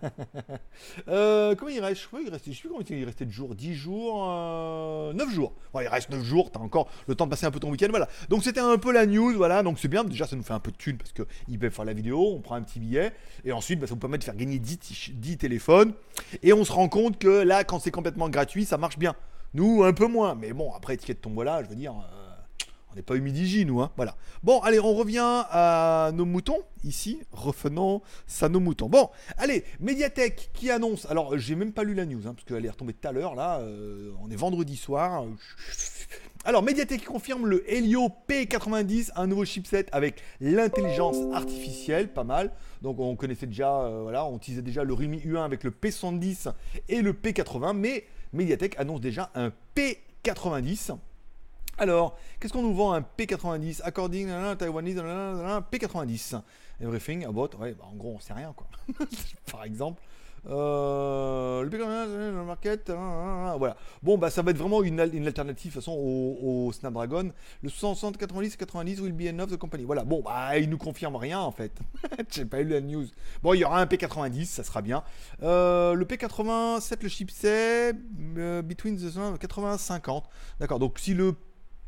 euh, 1.09 1.55
comment 1.55 1.71
il 1.71 1.81
reste? 1.81 2.03
Je 2.03 2.19
il 2.19 2.55
sais 2.55 2.61
plus 2.61 2.69
combien 2.69 2.97
il 2.97 3.05
restait 3.05 3.25
de 3.25 3.31
jours 3.31 3.55
10 3.55 3.75
jours 3.75 4.27
9 4.27 4.29
euh, 4.29 5.31
jours 5.31 5.55
Il 5.81 5.89
reste 5.89 6.11
9 6.11 6.23
jours, 6.23 6.51
t'as 6.51 6.61
encore 6.61 6.89
le 7.07 7.15
temps 7.15 7.25
de 7.25 7.31
passer 7.31 7.47
un 7.47 7.51
peu 7.51 7.61
ton 7.61 7.71
week-end, 7.71 7.89
voilà. 7.91 8.09
Donc 8.29 8.45
c'était 8.45 8.61
un 8.61 8.77
peu 8.79 8.93
la 8.93 9.07
news, 9.07 9.33
voilà, 9.35 9.63
donc 9.63 9.79
c'est 9.79 9.89
bien, 9.89 10.05
déjà 10.05 10.27
ça 10.27 10.37
nous 10.37 10.43
fait 10.43 10.53
un 10.53 10.61
peu 10.61 10.71
de 10.71 10.77
thunes 10.77 10.99
parce 10.99 11.13
qu'ils 11.13 11.59
peuvent 11.59 11.73
faire 11.73 11.85
la 11.85 11.95
vidéo, 11.95 12.35
on 12.35 12.41
prend 12.41 12.57
un 12.57 12.63
petit 12.63 12.81
billet, 12.81 13.13
et 13.45 13.53
ensuite 13.53 13.81
bah, 13.81 13.87
ça 13.87 13.95
vous 13.95 14.01
permet 14.01 14.19
de 14.19 14.25
faire 14.25 14.37
gagner 14.37 14.59
10, 14.59 15.13
10 15.15 15.39
téléphones, 15.39 15.95
et 16.43 16.53
on 16.53 16.65
se 16.65 16.73
rend 16.73 16.89
compte 16.89 17.19
que 17.19 17.29
là, 17.29 17.65
quand 17.65 17.79
c'est 17.79 17.91
complètement 17.91 18.29
gratuit, 18.29 18.65
ça 18.65 18.77
marche 18.77 18.99
bien. 18.99 19.15
Nous, 19.55 19.85
un 19.85 19.93
peu 19.93 20.07
moins. 20.07 20.35
Mais 20.35 20.55
bon, 20.55 20.73
après, 20.75 20.95
étiquette 20.95 21.21
tombola, 21.21 21.63
je 21.63 21.69
veux 21.69 21.75
dire, 21.75 21.95
on 22.93 22.97
n'est 22.97 23.03
pas 23.03 23.17
humidigi, 23.17 23.65
nous. 23.65 23.81
Hein, 23.81 23.91
voilà. 23.97 24.17
Bon, 24.43 24.61
allez, 24.61 24.79
on 24.79 24.95
revient 24.95 25.45
à 25.51 26.11
nos 26.15 26.27
moutons, 26.27 26.59
ici. 26.85 27.21
Revenons 27.33 28.03
à 28.41 28.49
nos 28.49 28.61
moutons. 28.61 28.89
Bon, 28.89 29.09
allez, 29.39 29.65
Mediatek 29.81 30.51
qui 30.53 30.71
annonce. 30.71 31.07
Alors, 31.07 31.39
j'ai 31.39 31.55
même 31.55 31.73
pas 31.73 31.85
lu 31.85 31.95
la 31.95 32.05
news, 32.05 32.27
hein, 32.27 32.35
parce 32.35 32.45
qu'elle 32.45 32.67
est 32.67 32.71
retombée 32.71 32.93
tout 32.93 33.09
à 33.09 33.13
l'heure, 33.13 33.35
là. 33.35 33.61
Euh, 33.61 34.13
on 34.23 34.31
est 34.31 34.37
vendredi 34.37 34.77
soir. 34.77 35.25
Alors, 36.45 36.63
Mediatek 36.63 37.05
confirme 37.05 37.47
le 37.47 37.65
Helio 37.73 38.11
P90, 38.29 39.13
un 39.17 39.27
nouveau 39.27 39.45
chipset 39.45 39.87
avec 39.93 40.23
l'intelligence 40.41 41.17
artificielle, 41.33 42.13
pas 42.13 42.25
mal. 42.25 42.51
Donc, 42.83 42.99
on 42.99 43.17
connaissait 43.17 43.47
déjà, 43.47 43.83
euh, 43.83 44.03
voilà, 44.03 44.27
on 44.27 44.37
utilisait 44.37 44.63
déjà 44.63 44.85
le 44.85 44.93
Rimi 44.93 45.19
U1 45.19 45.45
avec 45.45 45.65
le 45.65 45.71
P70 45.71 46.53
et 46.89 47.01
le 47.01 47.13
P80, 47.13 47.75
mais 47.75 48.05
Mediatek 48.33 48.79
annonce 48.79 49.01
déjà 49.01 49.31
un 49.35 49.53
P90. 49.75 50.97
Alors, 51.83 52.17
qu'est-ce 52.39 52.53
qu'on 52.53 52.63
nous 52.63 52.75
vend 52.75 52.93
un 52.93 53.01
P90 53.01 53.81
According 53.83 54.29
Taiwanese 54.57 55.03
P90 55.73 56.41
Everything 56.81 57.25
about. 57.25 57.51
Ouais, 57.59 57.75
bah, 57.75 57.87
en 57.91 57.97
gros, 57.97 58.15
on 58.15 58.21
sait 58.21 58.33
rien 58.33 58.55
quoi. 58.57 58.69
Par 59.51 59.65
exemple. 59.65 60.01
Euh, 60.49 61.63
le 61.63 61.69
P81 61.69 62.33
dans 62.33 62.39
le 62.41 62.45
market, 62.45 62.91
voilà. 62.91 63.77
Bon, 64.01 64.17
bah 64.17 64.31
ça 64.31 64.43
va 64.43 64.53
être 64.53 64.59
vraiment 64.59 64.83
une, 64.83 64.99
al- 65.01 65.15
une 65.15 65.27
alternative 65.27 65.73
de 65.73 65.75
façon 65.75 65.93
au, 65.93 66.71
Snapdragon. 66.73 67.33
Le 67.63 67.69
60 67.69 68.17
90 68.17 68.57
90 68.57 69.01
will 69.01 69.13
be 69.13 69.23
enough 69.23 69.49
the 69.49 69.57
company. 69.57 69.83
Voilà. 69.83 70.05
Bon, 70.05 70.23
bah 70.23 70.57
il 70.59 70.71
nous 70.71 70.79
confirme 70.79 71.17
rien 71.17 71.41
en 71.41 71.51
fait. 71.51 71.73
J'ai 72.31 72.45
pas 72.45 72.61
eu 72.61 72.65
la 72.69 72.81
news. 72.81 73.07
Bon, 73.43 73.55
il 73.55 73.59
y 73.61 73.65
aura 73.65 73.81
un 73.81 73.87
P90, 73.87 74.45
ça 74.45 74.63
sera 74.63 74.83
bien. 74.83 75.03
Euh, 75.43 75.95
le 75.95 76.05
P87, 76.05 77.03
le 77.03 77.09
chipset 77.09 77.93
euh, 78.37 78.63
between 78.63 78.97
the 78.97 79.39
80 79.41 79.79
50. 79.79 80.29
D'accord. 80.61 80.79
Donc 80.79 81.01
si 81.01 81.15
le 81.15 81.35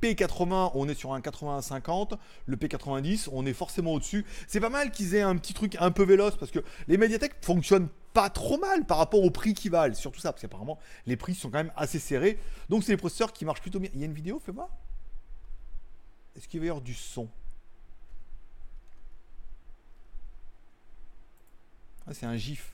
P80, 0.04 0.72
on 0.74 0.88
est 0.88 0.94
sur 0.94 1.14
un 1.14 1.20
80-50. 1.20 2.18
Le 2.44 2.56
P90, 2.56 3.28
on 3.32 3.46
est 3.46 3.54
forcément 3.54 3.94
au-dessus. 3.94 4.26
C'est 4.46 4.60
pas 4.60 4.68
mal 4.68 4.90
qu'ils 4.90 5.14
aient 5.14 5.22
un 5.22 5.36
petit 5.36 5.54
truc 5.54 5.76
un 5.80 5.90
peu 5.90 6.04
véloce 6.04 6.36
parce 6.36 6.50
que 6.50 6.58
les 6.88 6.98
médiathèques 6.98 7.36
fonctionnent 7.40 7.88
pas 8.12 8.28
trop 8.30 8.58
mal 8.58 8.84
par 8.84 8.98
rapport 8.98 9.22
au 9.22 9.30
prix 9.30 9.54
qu'ils 9.54 9.70
valent. 9.70 9.94
Surtout 9.94 10.20
ça, 10.20 10.32
parce 10.32 10.42
qu'apparemment, 10.42 10.78
les 11.06 11.16
prix 11.16 11.34
sont 11.34 11.50
quand 11.50 11.58
même 11.58 11.72
assez 11.74 11.98
serrés. 11.98 12.38
Donc, 12.68 12.84
c'est 12.84 12.92
des 12.92 12.98
processeurs 12.98 13.32
qui 13.32 13.44
marchent 13.44 13.62
plutôt 13.62 13.80
bien. 13.80 13.90
Il 13.94 14.00
y 14.00 14.02
a 14.02 14.06
une 14.06 14.12
vidéo, 14.12 14.40
fais 14.44 14.52
voir. 14.52 14.68
Est-ce 16.36 16.48
qu'il 16.48 16.60
va 16.60 16.66
y 16.66 16.68
avoir 16.68 16.82
du 16.82 16.94
son? 16.94 17.28
Ah, 22.06 22.12
c'est 22.12 22.26
un 22.26 22.36
GIF. 22.36 22.72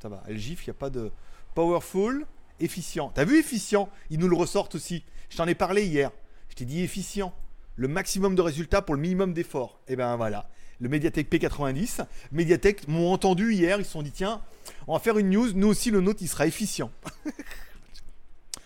Ça 0.00 0.08
va. 0.08 0.22
Le 0.26 0.36
GIF, 0.36 0.66
il 0.66 0.70
n'y 0.70 0.76
a 0.76 0.78
pas 0.78 0.90
de. 0.90 1.12
Powerful, 1.54 2.26
efficient. 2.60 3.10
T'as 3.10 3.24
vu 3.24 3.38
efficient? 3.38 3.88
Ils 4.10 4.18
nous 4.18 4.28
le 4.28 4.36
ressortent 4.36 4.74
aussi. 4.74 5.04
Je 5.28 5.36
t'en 5.36 5.46
ai 5.46 5.54
parlé 5.54 5.86
hier. 5.86 6.10
Je 6.48 6.54
t'ai 6.54 6.64
dit 6.64 6.82
efficient. 6.82 7.34
Le 7.76 7.88
maximum 7.88 8.34
de 8.34 8.42
résultats 8.42 8.82
pour 8.82 8.94
le 8.94 9.00
minimum 9.00 9.32
d'efforts. 9.34 9.80
Et 9.88 9.96
ben 9.96 10.16
voilà. 10.16 10.48
Le 10.80 10.88
Mediatek 10.88 11.30
P90. 11.30 12.06
Mediatek 12.32 12.88
m'ont 12.88 13.12
entendu 13.12 13.52
hier. 13.52 13.78
Ils 13.78 13.84
se 13.84 13.92
sont 13.92 14.02
dit 14.02 14.12
tiens, 14.12 14.42
on 14.86 14.94
va 14.94 14.98
faire 14.98 15.18
une 15.18 15.30
news. 15.30 15.52
Nous 15.54 15.68
aussi, 15.68 15.90
le 15.90 16.00
nôtre, 16.00 16.20
il 16.22 16.28
sera 16.28 16.46
efficient. 16.46 16.90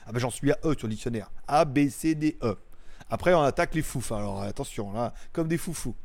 ah 0.06 0.12
ben 0.12 0.18
j'en 0.18 0.30
suis 0.30 0.50
à 0.52 0.58
E 0.64 0.74
sur 0.78 0.86
le 0.86 0.94
dictionnaire. 0.94 1.30
A, 1.48 1.64
B, 1.64 1.88
C, 1.88 2.14
D, 2.14 2.36
E. 2.42 2.56
Après, 3.10 3.34
on 3.34 3.42
attaque 3.42 3.74
les 3.74 3.82
foufs. 3.82 4.12
Alors 4.12 4.42
attention, 4.42 4.92
là, 4.92 5.12
comme 5.32 5.48
des 5.48 5.58
foufous. 5.58 5.96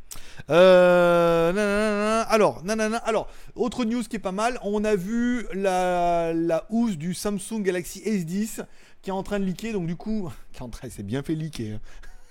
Euh, 0.50 2.24
alors, 2.28 2.64
nanana, 2.64 2.98
alors, 2.98 3.30
autre 3.56 3.86
news 3.86 4.04
qui 4.04 4.16
est 4.16 4.20
pas 4.20 4.32
mal. 4.32 4.60
On 4.64 4.84
a 4.84 4.96
vu 4.96 5.46
la, 5.54 6.34
la 6.34 6.66
housse 6.70 6.98
du 6.98 7.14
Samsung 7.14 7.62
Galaxy 7.62 8.02
S10 8.02 8.66
qui 9.06 9.12
est 9.12 9.14
en 9.14 9.24
train 9.24 9.40
de 9.40 9.46
leaker. 9.46 9.72
Donc, 9.72 9.86
du 9.86 9.96
coup, 9.96 10.30
qui 10.52 10.60
est 10.60 10.64
en 10.64 10.70
train, 10.70 10.90
c'est 10.90 11.04
bien 11.04 11.22
fait 11.24 11.36
leaker. 11.36 11.76
hein. 11.76 11.80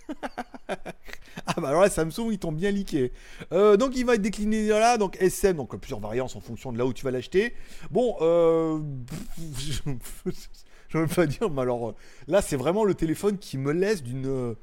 ah 1.47 1.55
bah 1.63 1.69
alors 1.69 1.81
là 1.81 1.89
Samsung 1.89 2.29
ils 2.31 2.39
t'ont 2.39 2.53
bien 2.53 2.71
leaké. 2.71 3.11
Euh, 3.53 3.79
donc 3.79 3.97
il 3.97 4.05
va 4.05 4.17
être 4.17 4.21
décliné 4.21 4.69
là, 4.69 4.99
donc 4.99 5.17
SM, 5.19 5.57
donc 5.57 5.75
plusieurs 5.79 5.99
variantes 6.01 6.37
en 6.37 6.41
fonction 6.41 6.73
de 6.73 6.77
là 6.77 6.85
où 6.85 6.93
tu 6.93 7.07
vas 7.07 7.11
l'acheter. 7.11 7.55
Bon, 7.91 8.15
euh, 8.21 8.81
je 10.89 10.99
veux 10.99 11.07
pas 11.07 11.25
dire, 11.25 11.49
mais 11.49 11.63
alors 11.63 11.89
euh, 11.89 11.95
là 12.29 12.43
c'est 12.43 12.57
vraiment 12.57 12.85
le 12.85 12.95
téléphone 12.95 13.39
qui 13.39 13.57
me 13.57 13.73
laisse 13.73 14.03
d'une 14.03 14.55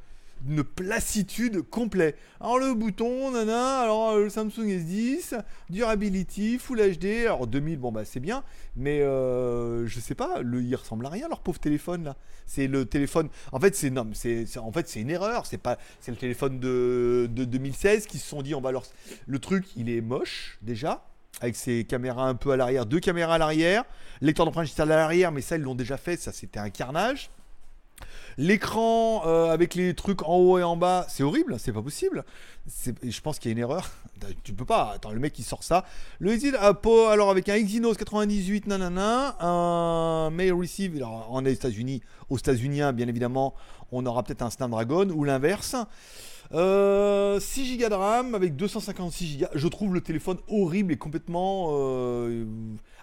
d'une 0.43 0.63
placitude 0.63 1.61
complète. 1.61 2.17
Alors 2.39 2.59
le 2.59 2.73
bouton, 2.73 3.31
nana, 3.31 3.81
alors 3.81 4.11
euh, 4.11 4.23
le 4.23 4.29
Samsung 4.29 4.65
S10, 4.65 5.41
durability, 5.69 6.57
Full 6.57 6.97
HD, 6.97 7.25
alors 7.25 7.47
2000, 7.47 7.77
bon 7.77 7.91
bah 7.91 8.05
c'est 8.05 8.19
bien, 8.19 8.43
mais 8.75 9.01
euh, 9.01 9.85
je 9.87 9.99
sais 9.99 10.15
pas, 10.15 10.41
le, 10.41 10.61
il 10.61 10.75
ressemble 10.75 11.05
à 11.05 11.09
rien 11.09 11.27
leur 11.27 11.41
pauvre 11.41 11.59
téléphone 11.59 12.03
là. 12.03 12.15
C'est 12.45 12.67
le 12.67 12.85
téléphone, 12.85 13.29
en 13.51 13.59
fait 13.59 13.75
c'est 13.75 13.89
non, 13.89 14.09
en 14.57 14.71
fait 14.71 14.87
c'est 14.87 15.01
une 15.01 15.09
erreur, 15.09 15.45
c'est 15.45 15.57
pas, 15.57 15.77
c'est 15.99 16.11
le 16.11 16.17
téléphone 16.17 16.59
de, 16.59 17.29
de 17.31 17.45
2016 17.45 18.05
qui 18.07 18.17
se 18.17 18.27
sont 18.27 18.41
dit 18.41 18.55
on 18.55 18.61
va 18.61 18.71
leur, 18.71 18.83
le 19.27 19.39
truc 19.39 19.65
il 19.75 19.89
est 19.89 20.01
moche 20.01 20.57
déjà. 20.61 21.05
Avec 21.39 21.55
ses 21.55 21.85
caméras 21.85 22.27
un 22.27 22.35
peu 22.35 22.51
à 22.51 22.57
l'arrière, 22.57 22.85
deux 22.85 22.99
caméras 22.99 23.35
à 23.35 23.37
l'arrière, 23.37 23.85
lecteur 24.19 24.45
d'empreinte 24.45 24.65
digitale 24.65 24.91
à 24.91 24.97
l'arrière, 24.97 25.31
mais 25.31 25.41
ça 25.41 25.55
ils 25.55 25.61
l'ont 25.61 25.75
déjà 25.75 25.97
fait, 25.97 26.17
ça 26.19 26.31
c'était 26.31 26.59
un 26.59 26.69
carnage. 26.69 27.31
L'écran 28.37 29.23
euh, 29.25 29.51
avec 29.51 29.75
les 29.75 29.93
trucs 29.93 30.23
en 30.23 30.35
haut 30.35 30.57
et 30.57 30.63
en 30.63 30.77
bas, 30.77 31.05
c'est 31.09 31.23
horrible, 31.23 31.57
c'est 31.59 31.71
pas 31.71 31.81
possible. 31.81 32.23
Je 33.03 33.21
pense 33.21 33.39
qu'il 33.39 33.49
y 33.49 33.51
a 33.51 33.53
une 33.53 33.59
erreur. 33.59 33.89
Tu 34.43 34.53
peux 34.53 34.65
pas. 34.65 34.91
Attends, 34.93 35.09
le 35.11 35.19
mec 35.19 35.33
qui 35.33 35.41
sort 35.41 35.63
ça. 35.63 35.83
Le 36.19 36.73
Pau, 36.73 37.07
alors 37.07 37.31
avec 37.31 37.49
un 37.49 37.55
Exynos 37.55 37.97
98, 37.97 38.67
nanana, 38.67 39.35
un 39.39 40.29
Mail 40.29 40.53
Receive, 40.53 40.95
alors 40.97 41.27
en 41.31 41.43
États-Unis, 41.43 42.03
aux 42.29 42.37
États-Unis, 42.37 42.81
bien 42.93 43.07
évidemment, 43.07 43.55
on 43.91 44.05
aura 44.05 44.21
peut-être 44.21 44.43
un 44.43 44.51
Snapdragon 44.51 45.09
ou 45.09 45.23
l'inverse. 45.23 45.75
Euh, 46.53 47.39
6 47.39 47.77
Go 47.77 47.87
de 47.87 47.93
RAM 47.93 48.35
avec 48.35 48.55
256 48.55 49.37
Go. 49.37 49.45
Je 49.53 49.67
trouve 49.67 49.93
le 49.93 50.01
téléphone 50.01 50.37
horrible 50.49 50.91
et 50.93 50.97
complètement. 50.97 51.69
euh, 51.71 52.45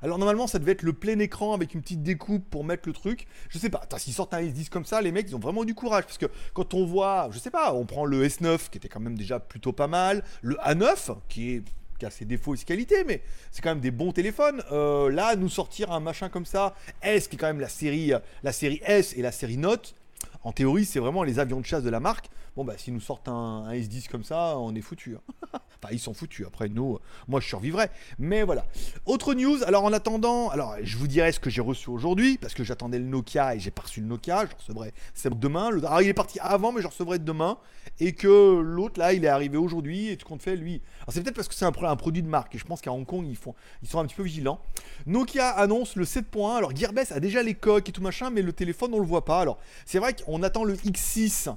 Alors 0.03 0.19
normalement 0.19 0.47
ça 0.47 0.59
devait 0.59 0.73
être 0.73 0.83
le 0.83 0.93
plein 0.93 1.19
écran 1.19 1.55
avec 1.55 1.75
une 1.75 1.81
petite 1.81 2.03
découpe 2.03 2.45
pour 2.51 2.65
mettre 2.65 2.87
le 2.89 2.93
truc. 2.93 3.27
Je 3.49 3.59
sais 3.59 3.71
pas. 3.71 3.83
S'ils 3.97 4.13
sortent 4.13 4.35
un 4.35 4.43
S10 4.43 4.69
comme 4.69 4.85
ça, 4.85 5.01
les 5.01 5.13
mecs 5.13 5.29
ils 5.29 5.35
ont 5.37 5.41
vraiment 5.41 5.65
du 5.65 5.75
courage 5.75 6.05
parce 6.05 6.19
que 6.19 6.27
quand 6.53 6.75
on 6.75 6.85
voit, 6.85 7.29
je 7.33 7.39
sais 7.39 7.51
pas, 7.51 7.73
on 7.73 7.87
prend 7.87 8.05
le 8.05 8.27
S9 8.27 8.69
qui 8.71 8.79
était 8.79 8.89
quand 8.89 9.01
même 9.01 9.17
déjà 9.17 9.41
plutôt 9.41 9.73
pas 9.73 9.89
mal, 9.89 10.23
le 10.43 10.57
A9 10.57 11.17
qui 11.29 11.53
est 11.55 11.63
qui 11.99 12.07
a 12.07 12.11
ses 12.11 12.25
défauts 12.25 12.55
et 12.55 12.57
ses 12.57 12.65
qualités, 12.65 13.03
mais 13.03 13.23
c'est 13.51 13.61
quand 13.61 13.71
même 13.71 13.81
des 13.81 13.91
bons 13.91 14.13
téléphones. 14.13 14.63
Euh, 14.71 15.11
là, 15.11 15.35
nous 15.35 15.49
sortir 15.49 15.91
un 15.91 15.99
machin 15.99 16.29
comme 16.29 16.47
ça, 16.47 16.77
S 17.03 17.27
qui 17.27 17.35
est 17.35 17.39
quand 17.41 17.49
même 17.49 17.59
la 17.59 17.69
série, 17.69 18.13
la 18.45 18.53
série 18.53 18.81
S 18.85 19.15
et 19.17 19.23
la 19.23 19.33
série 19.33 19.57
Note. 19.57 19.97
En 20.45 20.53
théorie, 20.53 20.85
c'est 20.85 21.01
vraiment 21.01 21.25
les 21.25 21.41
avions 21.41 21.59
de 21.61 21.67
chasse 21.67 21.83
de 21.83 21.91
la 21.91 21.99
marque. 21.99 22.29
Bon, 22.59 22.65
bah, 22.65 22.75
s'ils 22.77 22.93
nous 22.93 23.01
sortent 23.01 23.29
un, 23.29 23.67
un 23.69 23.73
S10 23.73 24.09
comme 24.09 24.25
ça, 24.25 24.59
on 24.59 24.75
est 24.75 24.81
foutu. 24.81 25.17
enfin, 25.55 25.93
ils 25.93 26.01
sont 26.01 26.13
foutus. 26.13 26.45
Après, 26.45 26.69
nous, 26.69 26.95
euh, 26.97 26.99
moi, 27.29 27.39
je 27.39 27.47
survivrai. 27.47 27.87
Mais 28.19 28.43
voilà. 28.43 28.67
Autre 29.07 29.35
news. 29.35 29.63
Alors, 29.63 29.85
en 29.85 29.93
attendant, 29.93 30.49
alors, 30.49 30.75
je 30.83 30.97
vous 30.97 31.07
dirai 31.07 31.31
ce 31.31 31.39
que 31.39 31.51
j'ai 31.51 31.61
reçu 31.61 31.89
aujourd'hui, 31.89 32.37
parce 32.37 32.55
que 32.55 32.65
j'attendais 32.65 32.99
le 32.99 33.05
Nokia 33.05 33.55
et 33.55 33.61
j'ai 33.61 33.71
pas 33.71 33.83
reçu 33.83 34.01
le 34.01 34.09
Nokia. 34.09 34.45
Je 34.51 34.57
recevrai 34.57 34.93
demain. 35.37 35.71
Le- 35.71 35.87
alors, 35.87 36.03
il 36.03 36.09
est 36.09 36.15
parti 36.15 36.41
avant, 36.41 36.73
mais 36.73 36.83
je 36.83 36.89
recevrai 36.89 37.21
demain. 37.21 37.59
Et 38.01 38.13
que 38.13 38.59
l'autre, 38.59 38.99
là, 38.99 39.13
il 39.13 39.25
est 39.25 39.29
arrivé 39.29 39.57
aujourd'hui. 39.57 40.09
Et 40.09 40.17
tout 40.17 40.27
compte 40.27 40.43
fait, 40.43 40.57
lui. 40.57 40.83
Alors, 41.03 41.13
c'est 41.13 41.23
peut-être 41.23 41.37
parce 41.37 41.47
que 41.47 41.55
c'est 41.55 41.65
un 41.65 41.71
produit 41.71 42.25
de 42.25 42.29
marque. 42.29 42.57
Et 42.57 42.59
je 42.59 42.65
pense 42.65 42.81
qu'à 42.81 42.91
Hong 42.91 43.07
Kong, 43.07 43.25
ils, 43.29 43.37
font, 43.37 43.55
ils 43.85 43.89
sont 43.89 44.01
un 44.01 44.05
petit 44.05 44.17
peu 44.17 44.25
vigilants. 44.25 44.59
Nokia 45.07 45.49
annonce 45.51 45.95
le 45.95 46.05
7.1. 46.05 46.57
Alors, 46.57 46.75
Gearbest 46.75 47.13
a 47.13 47.21
déjà 47.21 47.41
les 47.41 47.55
coques 47.55 47.89
et 47.89 47.93
tout 47.93 48.03
machin, 48.03 48.31
mais 48.31 48.43
le 48.43 48.53
téléphone, 48.53 48.95
on 48.95 48.99
le 48.99 49.07
voit 49.07 49.25
pas. 49.25 49.43
Alors, 49.43 49.59
c'est 49.87 50.01
vrai 50.01 50.17
qu'on 50.17 50.43
attend 50.43 50.65
le 50.65 50.75
X6. 50.75 51.55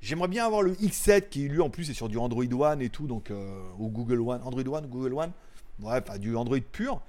J'aimerais 0.00 0.28
bien 0.28 0.46
avoir 0.46 0.62
le 0.62 0.74
X7 0.74 1.28
qui 1.28 1.48
lui 1.48 1.60
en 1.60 1.70
plus 1.70 1.90
est 1.90 1.94
sur 1.94 2.08
du 2.08 2.16
Android 2.18 2.44
One 2.44 2.80
et 2.80 2.88
tout, 2.88 3.06
donc 3.06 3.30
euh, 3.30 3.62
ou 3.78 3.88
Google 3.88 4.20
One, 4.20 4.40
Android 4.42 4.78
One, 4.78 4.86
Google 4.86 5.14
One, 5.14 5.30
bref, 5.78 6.18
du 6.18 6.36
Android 6.36 6.58
pur. 6.72 7.02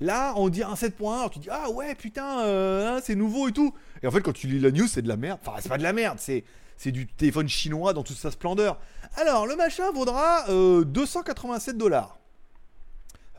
Là, 0.00 0.32
on 0.36 0.48
dit 0.48 0.62
un 0.62 0.74
7.1, 0.74 1.14
alors 1.14 1.30
tu 1.30 1.40
dis 1.40 1.48
ah 1.50 1.70
ouais 1.70 1.94
putain, 1.94 2.40
euh, 2.40 2.96
hein, 2.96 3.00
c'est 3.02 3.16
nouveau 3.16 3.48
et 3.48 3.52
tout. 3.52 3.74
Et 4.02 4.06
en 4.06 4.10
fait, 4.10 4.20
quand 4.20 4.32
tu 4.32 4.46
lis 4.46 4.60
la 4.60 4.70
news, 4.70 4.86
c'est 4.86 5.02
de 5.02 5.08
la 5.08 5.16
merde. 5.16 5.40
Enfin, 5.44 5.58
c'est 5.60 5.68
pas 5.68 5.78
de 5.78 5.82
la 5.82 5.92
merde, 5.92 6.18
c'est 6.20 6.44
c'est 6.76 6.92
du 6.92 7.06
téléphone 7.06 7.48
chinois 7.48 7.94
dans 7.94 8.02
toute 8.02 8.18
sa 8.18 8.30
splendeur. 8.30 8.78
Alors, 9.16 9.46
le 9.46 9.56
machin 9.56 9.90
vaudra 9.92 10.48
euh, 10.50 10.84
287 10.84 11.78
dollars 11.78 12.18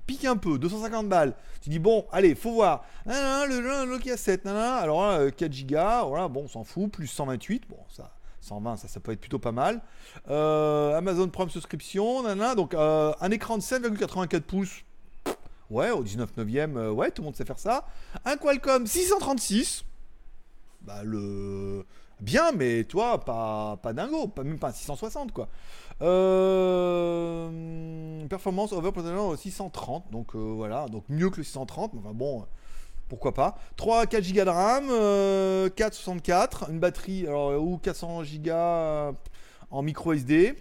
pique 0.08 0.26
un 0.26 0.38
peu, 0.38 0.58
250 0.58 1.10
balles. 1.10 1.36
Tu 1.62 1.70
dis 1.70 1.80
bon, 1.80 2.06
allez, 2.12 2.34
faut 2.34 2.54
voir. 2.54 2.86
Nanana, 3.06 3.46
le, 3.46 3.60
le 3.60 3.86
Nokia 3.86 4.18
7, 4.18 4.46
nanana, 4.46 4.78
alors 4.78 5.02
là, 5.02 5.20
euh, 5.20 5.32
4 5.32 5.68
Go, 5.68 6.08
voilà, 6.08 6.28
bon, 6.30 6.46
on 6.46 6.48
s'en 6.48 6.64
fout, 6.64 6.90
plus 6.90 7.08
128, 7.08 7.64
bon, 7.70 7.78
ça, 7.90 8.17
120, 8.48 8.78
ça, 8.78 8.88
ça 8.88 9.00
peut 9.00 9.12
être 9.12 9.20
plutôt 9.20 9.40
pas 9.40 9.52
mal. 9.52 9.82
Euh, 10.30 10.98
Amazon 10.98 11.28
Prime 11.30 11.50
Subscription, 11.50 12.24
nanana, 12.24 12.56
donc 12.56 12.74
euh, 12.74 13.14
un 13.20 13.32
écran 13.32 13.58
de 13.58 13.64
7,84 13.64 14.42
pouces. 14.42 14.84
Ouais, 15.70 15.92
au 15.92 16.02
19 16.02 16.38
neuvième, 16.38 16.78
euh, 16.78 16.92
ouais, 16.92 17.12
tout 17.12 17.22
le 17.22 17.26
monde 17.26 17.36
sait 17.36 17.46
faire 17.46 17.60
ça. 17.60 17.86
Un 18.26 18.38
Qualcomm 18.38 18.88
636. 18.88 19.84
Bah, 20.82 21.04
le. 21.04 21.86
Bien, 22.20 22.52
mais 22.52 22.84
toi, 22.86 23.20
pas, 23.24 23.78
pas 23.78 23.94
dingo, 23.94 24.28
pas, 24.28 24.44
même 24.44 24.58
pas 24.58 24.70
un 24.70 24.74
660, 24.74 25.34
quoi. 25.34 25.50
Performance 28.30 28.74
over 28.74 28.92
potential 28.92 29.38
630, 29.38 30.10
donc 30.12 30.36
voilà, 30.36 30.88
donc 30.88 31.04
mieux 31.10 31.30
que 31.30 31.38
le 31.38 31.44
630, 31.44 31.94
mais 31.94 32.00
enfin 32.00 32.14
bon, 32.14 32.46
pourquoi 33.08 33.34
pas. 33.34 33.58
3 33.78 34.06
4 34.06 34.34
Go 34.34 34.44
de 34.44 34.50
RAM, 34.50 34.88
euh, 34.90 35.70
464, 35.70 36.70
une 36.70 36.80
batterie, 36.80 37.26
alors 37.26 37.52
euh, 37.52 37.58
ou 37.58 37.78
400 37.78 38.24
Go 38.24 38.50
euh, 38.50 39.12
en 39.72 39.82
micro 39.82 40.14
SD. 40.14 40.56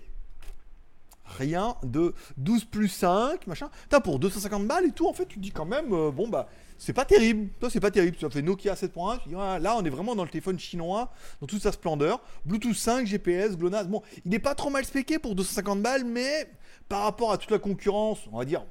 Rien 1.39 1.75
de 1.83 2.15
12 2.37 2.67
plus 2.67 2.89
5, 2.89 3.47
machin. 3.49 3.69
T'as 3.89 4.01
pour 4.01 4.21
250 4.21 4.67
balles 4.67 4.87
et 4.87 4.93
tout, 4.93 5.09
en 5.09 5.13
fait, 5.13 5.27
tu 5.27 5.37
te 5.37 5.43
dis 5.43 5.51
quand 5.51 5.65
même, 5.65 5.93
euh, 5.93 6.13
bon 6.13 6.29
bah, 6.29 6.49
c'est 6.79 6.93
pas 6.93 7.05
terrible. 7.05 7.49
Toi, 7.59 7.69
c'est 7.69 7.81
pas 7.81 7.91
terrible. 7.91 8.17
Tu 8.17 8.25
as 8.25 8.31
fait 8.31 8.43
Nokia 8.43 8.75
7.1, 8.75 9.23
tu 9.23 9.31
dis, 9.31 9.35
là, 9.35 9.77
on 9.77 9.85
est 9.85 9.91
vraiment 9.91 10.15
dans 10.15 10.23
le 10.23 10.29
téléphone 10.29 10.59
chinois, 10.59 11.11
dans 11.41 11.47
toute 11.47 11.63
sa 11.63 11.73
splendeur. 11.73 12.23
Bluetooth 12.45 12.77
5, 12.77 13.07
GPS, 13.07 13.57
GLONASS. 13.57 13.89
Bon, 13.89 14.03
il 14.25 14.35
est 14.35 14.39
pas 14.39 14.55
trop 14.55 14.71
mal 14.71 14.85
spéqué 14.85 15.19
pour 15.19 15.35
250 15.35 15.83
balles, 15.83 16.05
mais 16.05 16.49
par 16.89 17.03
rapport 17.03 17.33
à 17.33 17.39
toute 17.39 17.51
la 17.51 17.59
concurrence, 17.59 18.21
on 18.31 18.39
va 18.39 18.45
dire, 18.45 18.65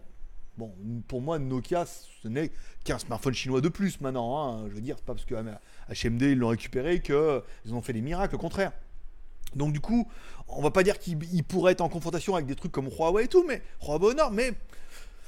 bon, 0.58 0.74
pour 1.08 1.22
moi, 1.22 1.40
Nokia, 1.40 1.86
ce 1.86 2.28
n'est 2.28 2.52
qu'un 2.86 3.00
smartphone 3.00 3.34
chinois 3.34 3.60
de 3.60 3.68
plus 3.68 4.00
maintenant. 4.00 4.38
hein. 4.38 4.66
Je 4.70 4.76
veux 4.76 4.82
dire, 4.82 4.96
c'est 4.98 5.06
pas 5.06 5.14
parce 5.14 5.26
que 5.26 5.36
HMD 5.36 6.22
ils 6.22 6.38
l'ont 6.38 6.48
récupéré 6.48 7.02
qu'ils 7.02 7.74
ont 7.74 7.82
fait 7.82 7.92
des 7.92 8.02
miracles, 8.02 8.36
au 8.36 8.40
contraire. 8.40 8.72
Donc 9.56 9.74
du 9.74 9.82
coup, 9.82 10.08
on 10.48 10.62
va 10.62 10.72
pas 10.72 10.84
dire 10.84 11.00
qu'il 11.00 11.18
il 11.34 11.44
pourrait 11.44 11.74
être 11.74 11.82
en 11.82 11.90
confrontation 11.90 12.36
avec 12.36 12.46
des 12.46 12.56
trucs 12.56 12.72
comme 12.72 12.88
Huawei 12.88 13.26
et 13.26 13.28
tout, 13.28 13.44
mais 13.48 13.62
Huawei 13.82 14.12
au 14.12 14.14
nord, 14.14 14.32
mais 14.32 14.54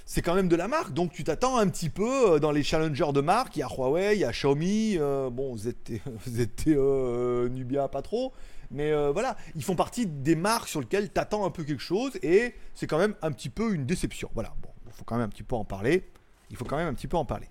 c'est 0.06 0.22
quand 0.22 0.36
même 0.36 0.48
de 0.48 0.56
la 0.56 0.70
marque, 0.70 0.94
donc 0.94 1.12
tu 1.12 1.26
t'attends 1.26 1.58
un 1.58 1.68
petit 1.68 1.90
peu 1.90 2.36
euh, 2.36 2.40
dans 2.40 2.52
les 2.52 2.64
challengers 2.64 3.12
de 3.14 3.20
marque. 3.20 3.58
Il 3.58 3.60
y 3.60 3.64
a 3.64 3.68
Huawei, 3.68 4.16
il 4.16 4.20
y 4.20 4.24
a 4.24 4.32
Xiaomi, 4.32 4.98
euh, 4.98 5.30
bon, 5.30 5.58
ZT, 5.58 6.02
ZTE, 6.30 6.68
euh, 6.68 7.50
Nubia, 7.50 7.90
pas 7.90 8.02
trop. 8.02 8.32
Mais 8.70 8.92
euh, 8.92 9.12
voilà, 9.12 9.38
ils 9.56 9.64
font 9.64 9.76
partie 9.76 10.06
des 10.06 10.36
marques 10.36 10.68
sur 10.68 10.82
lesquelles 10.82 11.12
tu 11.12 11.20
attends 11.20 11.46
un 11.46 11.52
peu 11.52 11.64
quelque 11.64 11.82
chose 11.82 12.12
et 12.22 12.54
c'est 12.74 12.88
quand 12.88 12.98
même 12.98 13.16
un 13.22 13.32
petit 13.32 13.50
peu 13.50 13.74
une 13.74 13.86
déception. 13.86 14.30
Voilà, 14.34 14.54
bon, 14.62 14.70
il 14.86 14.92
faut 14.92 15.04
quand 15.06 15.16
même 15.16 15.26
un 15.26 15.30
petit 15.30 15.44
peu 15.44 15.56
en 15.56 15.66
parler. 15.66 16.10
Il 16.50 16.56
faut 16.56 16.66
quand 16.66 16.77
même 16.77 16.88
un 16.88 16.94
petit 16.94 17.08
peu 17.08 17.18
en 17.18 17.25
parler. 17.25 17.48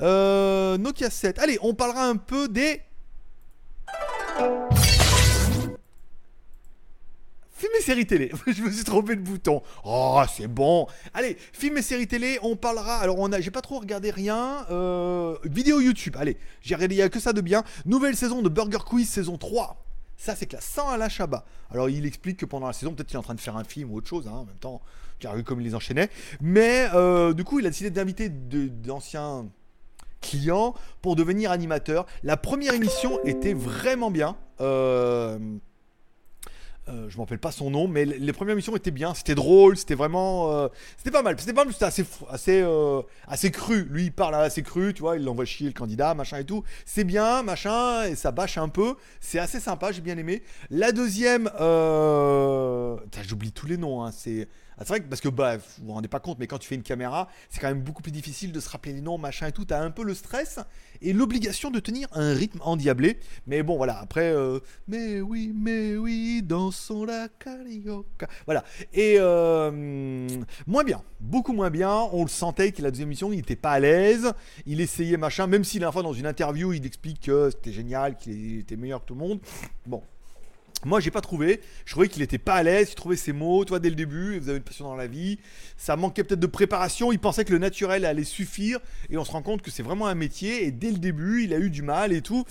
Euh, 0.00 0.76
Nokia 0.78 1.10
7. 1.10 1.38
Allez, 1.38 1.58
on 1.62 1.74
parlera 1.74 2.06
un 2.06 2.16
peu 2.16 2.48
des. 2.48 2.82
Film 7.50 7.72
et 7.78 7.82
séries 7.82 8.06
télé. 8.06 8.30
Je 8.46 8.62
me 8.62 8.70
suis 8.70 8.84
trompé 8.84 9.16
de 9.16 9.22
bouton. 9.22 9.62
Oh, 9.84 10.22
c'est 10.36 10.46
bon. 10.46 10.86
Allez, 11.14 11.38
film 11.54 11.78
et 11.78 11.82
séries 11.82 12.06
télé, 12.06 12.38
on 12.42 12.54
parlera. 12.54 12.98
Alors, 12.98 13.18
on 13.18 13.32
a, 13.32 13.40
j'ai 13.40 13.50
pas 13.50 13.62
trop 13.62 13.78
regardé 13.78 14.10
rien. 14.10 14.66
Euh, 14.70 15.38
vidéo 15.44 15.80
YouTube. 15.80 16.16
Allez, 16.18 16.36
j'ai 16.60 16.74
regardé, 16.74 16.96
il 16.96 16.98
y 16.98 17.02
a 17.02 17.08
que 17.08 17.18
ça 17.18 17.32
de 17.32 17.40
bien. 17.40 17.64
Nouvelle 17.86 18.14
saison 18.14 18.42
de 18.42 18.50
Burger 18.50 18.80
Quiz, 18.86 19.08
saison 19.08 19.38
3. 19.38 19.82
Ça, 20.18 20.36
c'est 20.36 20.44
classe. 20.46 20.66
Sans 20.66 20.90
Alain 20.90 21.08
Chabat. 21.08 21.46
Alors, 21.70 21.88
il 21.88 22.04
explique 22.04 22.36
que 22.38 22.46
pendant 22.46 22.66
la 22.66 22.74
saison, 22.74 22.92
peut-être 22.92 23.08
qu'il 23.08 23.16
est 23.16 23.20
en 23.20 23.22
train 23.22 23.34
de 23.34 23.40
faire 23.40 23.56
un 23.56 23.64
film 23.64 23.90
ou 23.90 23.96
autre 23.96 24.08
chose. 24.08 24.26
hein, 24.28 24.32
en 24.32 24.44
même 24.44 24.58
temps, 24.58 24.82
car 25.18 25.42
comme 25.44 25.60
il 25.60 25.64
les 25.64 25.74
enchaînait. 25.74 26.10
Mais 26.40 26.88
euh, 26.94 27.32
du 27.32 27.44
coup, 27.44 27.60
il 27.60 27.66
a 27.66 27.70
décidé 27.70 27.90
d'inviter 27.90 28.28
d'anciens 28.28 29.46
clients 30.20 30.74
pour 31.02 31.16
devenir 31.16 31.50
animateur. 31.50 32.06
La 32.22 32.36
première 32.36 32.74
émission 32.74 33.22
était 33.24 33.54
vraiment 33.54 34.10
bien. 34.10 34.36
Euh, 34.60 35.38
euh, 36.88 37.08
je 37.08 37.16
m'en 37.16 37.24
rappelle 37.24 37.40
pas 37.40 37.50
son 37.50 37.68
nom, 37.68 37.88
mais 37.88 38.04
les 38.04 38.32
premières 38.32 38.52
émissions 38.52 38.76
étaient 38.76 38.92
bien, 38.92 39.12
c'était 39.12 39.34
drôle, 39.34 39.76
c'était 39.76 39.96
vraiment, 39.96 40.68
c'était 40.96 41.10
pas 41.10 41.22
mal, 41.22 41.34
c'était 41.38 41.52
pas 41.52 41.64
mal, 41.64 41.72
c'était 41.72 41.84
assez, 41.84 42.64
assez, 43.26 43.50
cru. 43.50 43.88
Lui, 43.90 44.04
il 44.04 44.12
parle 44.12 44.36
assez 44.36 44.62
cru, 44.62 44.94
tu 44.94 45.00
vois, 45.00 45.16
il 45.16 45.24
l'envoie 45.24 45.44
chier 45.44 45.66
le 45.66 45.72
candidat, 45.72 46.14
machin 46.14 46.38
et 46.38 46.44
tout. 46.44 46.62
C'est 46.84 47.02
bien, 47.02 47.42
machin, 47.42 48.04
et 48.04 48.14
ça 48.14 48.30
bâche 48.30 48.56
un 48.56 48.68
peu. 48.68 48.94
C'est 49.20 49.40
assez 49.40 49.58
sympa, 49.58 49.90
j'ai 49.90 50.00
bien 50.00 50.16
aimé. 50.16 50.44
La 50.70 50.92
deuxième, 50.92 51.50
j'oublie 51.58 53.50
tous 53.52 53.66
les 53.66 53.78
noms, 53.78 54.04
hein, 54.04 54.12
c'est. 54.12 54.48
Ah, 54.78 54.82
c'est 54.84 54.88
vrai 54.88 55.00
que 55.00 55.08
parce 55.08 55.22
que 55.22 55.28
bah, 55.28 55.56
vous 55.56 55.86
vous 55.86 55.92
rendez 55.92 56.08
pas 56.08 56.20
compte, 56.20 56.38
mais 56.38 56.46
quand 56.46 56.58
tu 56.58 56.68
fais 56.68 56.74
une 56.74 56.82
caméra, 56.82 57.28
c'est 57.48 57.60
quand 57.60 57.68
même 57.68 57.80
beaucoup 57.80 58.02
plus 58.02 58.12
difficile 58.12 58.52
de 58.52 58.60
se 58.60 58.68
rappeler 58.68 58.92
les 58.92 59.00
noms, 59.00 59.16
machin 59.16 59.46
et 59.46 59.52
tout. 59.52 59.64
T'as 59.64 59.80
un 59.80 59.90
peu 59.90 60.04
le 60.04 60.12
stress 60.12 60.58
et 61.00 61.14
l'obligation 61.14 61.70
de 61.70 61.80
tenir 61.80 62.08
un 62.12 62.34
rythme 62.34 62.60
endiablé. 62.62 63.18
Mais 63.46 63.62
bon, 63.62 63.78
voilà, 63.78 63.98
après, 63.98 64.32
euh, 64.34 64.60
mais 64.86 65.22
oui, 65.22 65.52
mais 65.54 65.96
oui, 65.96 66.42
dansons 66.42 67.06
la 67.06 67.28
carioca. 67.38 68.28
Voilà. 68.44 68.64
Et 68.92 69.16
euh, 69.18 70.28
moins 70.66 70.84
bien, 70.84 71.02
beaucoup 71.20 71.54
moins 71.54 71.70
bien. 71.70 71.94
On 72.12 72.22
le 72.22 72.28
sentait 72.28 72.72
que 72.72 72.82
la 72.82 72.90
deuxième 72.90 73.08
émission, 73.08 73.32
il 73.32 73.38
était 73.38 73.56
pas 73.56 73.72
à 73.72 73.80
l'aise. 73.80 74.32
Il 74.66 74.82
essayait 74.82 75.16
machin, 75.16 75.46
même 75.46 75.64
si 75.64 75.78
la 75.78 75.90
fois 75.90 76.02
dans 76.02 76.12
une 76.12 76.26
interview, 76.26 76.74
il 76.74 76.84
explique 76.84 77.22
que 77.22 77.48
c'était 77.50 77.72
génial, 77.72 78.16
qu'il 78.16 78.58
était 78.58 78.76
meilleur 78.76 79.00
que 79.00 79.06
tout 79.06 79.14
le 79.14 79.20
monde. 79.20 79.40
Bon. 79.86 80.02
Moi, 80.84 81.00
j'ai 81.00 81.10
pas 81.10 81.20
trouvé. 81.20 81.60
Je 81.84 81.92
trouvais 81.92 82.08
qu'il 82.08 82.22
était 82.22 82.38
pas 82.38 82.54
à 82.54 82.62
l'aise. 82.62 82.90
Il 82.90 82.94
trouvait 82.94 83.16
ses 83.16 83.32
mots, 83.32 83.64
toi, 83.64 83.78
dès 83.78 83.88
le 83.88 83.96
début. 83.96 84.38
Vous 84.38 84.48
avez 84.48 84.58
une 84.58 84.64
passion 84.64 84.84
dans 84.84 84.94
la 84.94 85.06
vie. 85.06 85.38
Ça 85.76 85.96
manquait 85.96 86.22
peut-être 86.22 86.40
de 86.40 86.46
préparation. 86.46 87.12
Il 87.12 87.18
pensait 87.18 87.44
que 87.44 87.52
le 87.52 87.58
naturel 87.58 88.04
allait 88.04 88.24
suffire. 88.24 88.78
Et 89.10 89.16
on 89.16 89.24
se 89.24 89.32
rend 89.32 89.42
compte 89.42 89.62
que 89.62 89.70
c'est 89.70 89.82
vraiment 89.82 90.06
un 90.06 90.14
métier. 90.14 90.64
Et 90.64 90.70
dès 90.70 90.90
le 90.90 90.98
début, 90.98 91.44
il 91.44 91.54
a 91.54 91.58
eu 91.58 91.70
du 91.70 91.82
mal 91.82 92.12
et 92.12 92.22
tout. 92.22 92.44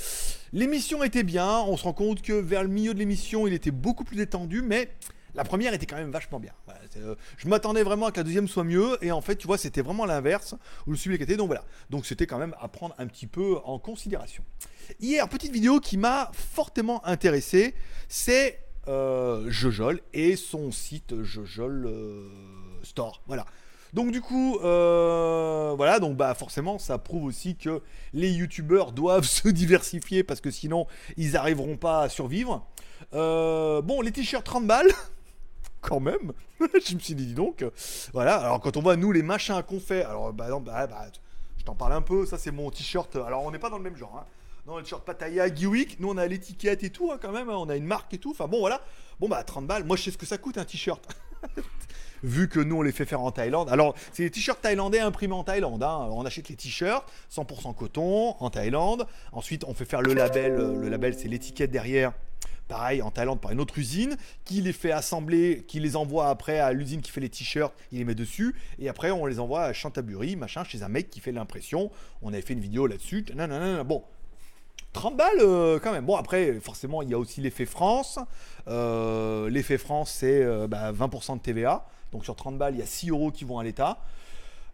L'émission 0.53 1.03
était 1.03 1.23
bien. 1.23 1.59
On 1.67 1.77
se 1.77 1.83
rend 1.83 1.93
compte 1.93 2.21
que 2.21 2.33
vers 2.33 2.63
le 2.63 2.69
milieu 2.69 2.93
de 2.93 2.99
l'émission, 2.99 3.47
il 3.47 3.53
était 3.53 3.71
beaucoup 3.71 4.03
plus 4.03 4.17
détendu. 4.17 4.61
Mais 4.61 4.89
la 5.35 5.43
première 5.43 5.73
était 5.73 5.85
quand 5.85 5.97
même 5.97 6.11
vachement 6.11 6.39
bien. 6.39 6.53
Euh, 6.97 7.15
je 7.37 7.47
m'attendais 7.47 7.83
vraiment 7.83 8.07
à 8.07 8.11
que 8.11 8.17
la 8.17 8.23
deuxième 8.23 8.47
soit 8.47 8.63
mieux. 8.63 8.97
Et 9.03 9.11
en 9.11 9.21
fait, 9.21 9.35
tu 9.35 9.47
vois, 9.47 9.57
c'était 9.57 9.81
vraiment 9.81 10.05
l'inverse. 10.05 10.55
Où 10.87 10.93
je 10.93 10.99
suis 10.99 11.13
éclaté. 11.13 11.37
Donc 11.37 11.47
voilà. 11.47 11.63
Donc 11.89 12.05
c'était 12.05 12.27
quand 12.27 12.37
même 12.37 12.55
à 12.59 12.67
prendre 12.67 12.95
un 12.97 13.07
petit 13.07 13.27
peu 13.27 13.57
en 13.63 13.79
considération. 13.79 14.43
Hier, 14.99 15.27
petite 15.27 15.51
vidéo 15.51 15.79
qui 15.79 15.97
m'a 15.97 16.31
fortement 16.33 17.05
intéressé, 17.05 17.73
c'est 18.07 18.59
euh, 18.87 19.49
Jojol 19.49 19.99
et 20.13 20.35
son 20.35 20.71
site 20.71 21.23
Jojol 21.23 21.87
euh, 21.87 22.29
Store. 22.83 23.21
Voilà. 23.25 23.45
Donc 23.93 24.11
du 24.11 24.21
coup, 24.21 24.59
euh, 24.59 25.73
voilà, 25.75 25.99
donc 25.99 26.17
bah 26.17 26.33
forcément, 26.35 26.77
ça 26.77 26.97
prouve 26.97 27.23
aussi 27.23 27.55
que 27.55 27.81
les 28.13 28.31
youtubeurs 28.31 28.91
doivent 28.91 29.23
se 29.25 29.47
diversifier 29.47 30.23
parce 30.23 30.41
que 30.41 30.51
sinon, 30.51 30.85
ils 31.17 31.31
n'arriveront 31.31 31.77
pas 31.77 32.01
à 32.01 32.09
survivre. 32.09 32.67
Bon, 33.11 34.01
les 34.01 34.11
t-shirts 34.11 34.45
30 34.45 34.67
balles. 34.67 34.91
Quand 35.87 35.99
même, 35.99 36.33
je 36.59 36.95
me 36.95 36.99
suis 36.99 37.13
dit 37.13 37.27
dis 37.27 37.33
donc, 37.35 37.63
voilà. 38.11 38.37
Alors 38.37 38.59
quand 38.59 38.75
on 38.75 38.81
voit 38.81 38.95
nous 38.95 39.11
les 39.11 39.21
machins 39.21 39.61
qu'on 39.61 39.79
fait, 39.79 40.03
alors 40.03 40.33
bah, 40.33 40.47
non, 40.49 40.59
bah, 40.59 40.87
bah, 40.87 41.05
je 41.57 41.63
t'en 41.63 41.75
parle 41.75 41.93
un 41.93 42.01
peu. 42.01 42.25
Ça 42.25 42.37
c'est 42.39 42.51
mon 42.51 42.71
t-shirt. 42.71 43.15
Alors 43.17 43.43
on 43.43 43.51
n'est 43.51 43.59
pas 43.59 43.69
dans 43.69 43.77
le 43.77 43.83
même 43.83 43.95
genre. 43.95 44.15
Hein. 44.19 44.25
Non, 44.65 44.77
le 44.77 44.83
t-shirt 44.83 45.05
Pattaya 45.05 45.53
Geewick, 45.53 45.99
nous 45.99 46.09
on 46.09 46.17
a 46.17 46.25
l'étiquette 46.25 46.83
et 46.83 46.89
tout 46.89 47.11
hein, 47.11 47.19
quand 47.21 47.31
même, 47.31 47.49
hein, 47.51 47.55
on 47.57 47.69
a 47.69 47.75
une 47.75 47.85
marque 47.85 48.13
et 48.15 48.17
tout. 48.17 48.31
Enfin 48.31 48.47
bon 48.47 48.59
voilà. 48.61 48.81
Bon 49.19 49.29
bah 49.29 49.43
30 49.43 49.67
balles, 49.67 49.83
moi 49.83 49.95
je 49.95 50.01
sais 50.03 50.11
ce 50.11 50.17
que 50.17 50.25
ça 50.25 50.39
coûte 50.39 50.57
un 50.57 50.65
t-shirt. 50.65 51.03
Vu 52.23 52.49
que 52.49 52.59
nous 52.59 52.77
on 52.77 52.81
les 52.81 52.91
fait 52.91 53.05
faire 53.05 53.21
en 53.21 53.29
Thaïlande. 53.29 53.69
Alors 53.69 53.93
c'est 54.11 54.23
des 54.23 54.31
t-shirts 54.31 54.59
thaïlandais 54.61 54.99
imprimés 54.99 55.35
en 55.35 55.43
Thaïlande. 55.43 55.83
hein. 55.83 56.07
On 56.09 56.25
achète 56.25 56.49
les 56.49 56.55
t-shirts 56.55 57.07
100% 57.31 57.75
coton 57.75 58.35
en 58.39 58.49
Thaïlande. 58.49 59.05
Ensuite 59.31 59.63
on 59.67 59.75
fait 59.75 59.85
faire 59.85 60.01
le 60.01 60.15
label. 60.15 60.53
euh, 60.53 60.81
Le 60.81 60.89
label 60.89 61.13
c'est 61.13 61.27
l'étiquette 61.27 61.69
derrière. 61.69 62.13
Pareil 62.67 63.01
en 63.01 63.11
Thaïlande 63.11 63.39
par 63.39 63.51
une 63.51 63.59
autre 63.59 63.77
usine 63.77 64.17
qui 64.43 64.61
les 64.61 64.73
fait 64.73 64.91
assembler, 64.91 65.65
qui 65.67 65.79
les 65.79 65.95
envoie 65.95 66.29
après 66.29 66.59
à 66.59 66.73
l'usine 66.73 67.01
qui 67.01 67.11
fait 67.11 67.21
les 67.21 67.29
t-shirts, 67.29 67.73
il 67.91 67.99
les 67.99 68.05
met 68.05 68.15
dessus 68.15 68.55
et 68.79 68.89
après 68.89 69.11
on 69.11 69.27
les 69.27 69.39
envoie 69.39 69.63
à 69.63 69.73
Chantaburi, 69.73 70.35
machin, 70.35 70.63
chez 70.63 70.81
un 70.81 70.89
mec 70.89 71.09
qui 71.09 71.19
fait 71.19 71.31
l'impression. 71.31 71.91
On 72.21 72.29
avait 72.33 72.41
fait 72.41 72.53
une 72.53 72.59
vidéo 72.59 72.87
là-dessus. 72.87 73.25
nanana. 73.35 73.83
Bon, 73.83 74.03
30 74.95 75.17
balles 75.17 75.39
euh, 75.39 75.77
quand 75.77 75.91
même. 75.91 76.05
Bon, 76.05 76.15
après, 76.15 76.59
forcément, 76.61 77.01
il 77.01 77.09
y 77.09 77.13
a 77.13 77.19
aussi 77.19 77.41
l'effet 77.41 77.65
France. 77.65 78.17
Euh, 78.67 79.49
l'effet 79.49 79.77
France, 79.77 80.11
c'est 80.11 80.41
euh, 80.41 80.67
bah, 80.67 80.91
20% 80.93 81.35
de 81.35 81.41
TVA. 81.41 81.85
Donc 82.11 82.23
sur 82.23 82.35
30 82.35 82.57
balles, 82.57 82.75
il 82.75 82.79
y 82.79 82.83
a 82.83 82.85
6 82.85 83.09
euros 83.09 83.29
qui 83.29 83.43
vont 83.43 83.59
à 83.59 83.63
l'État. 83.63 83.99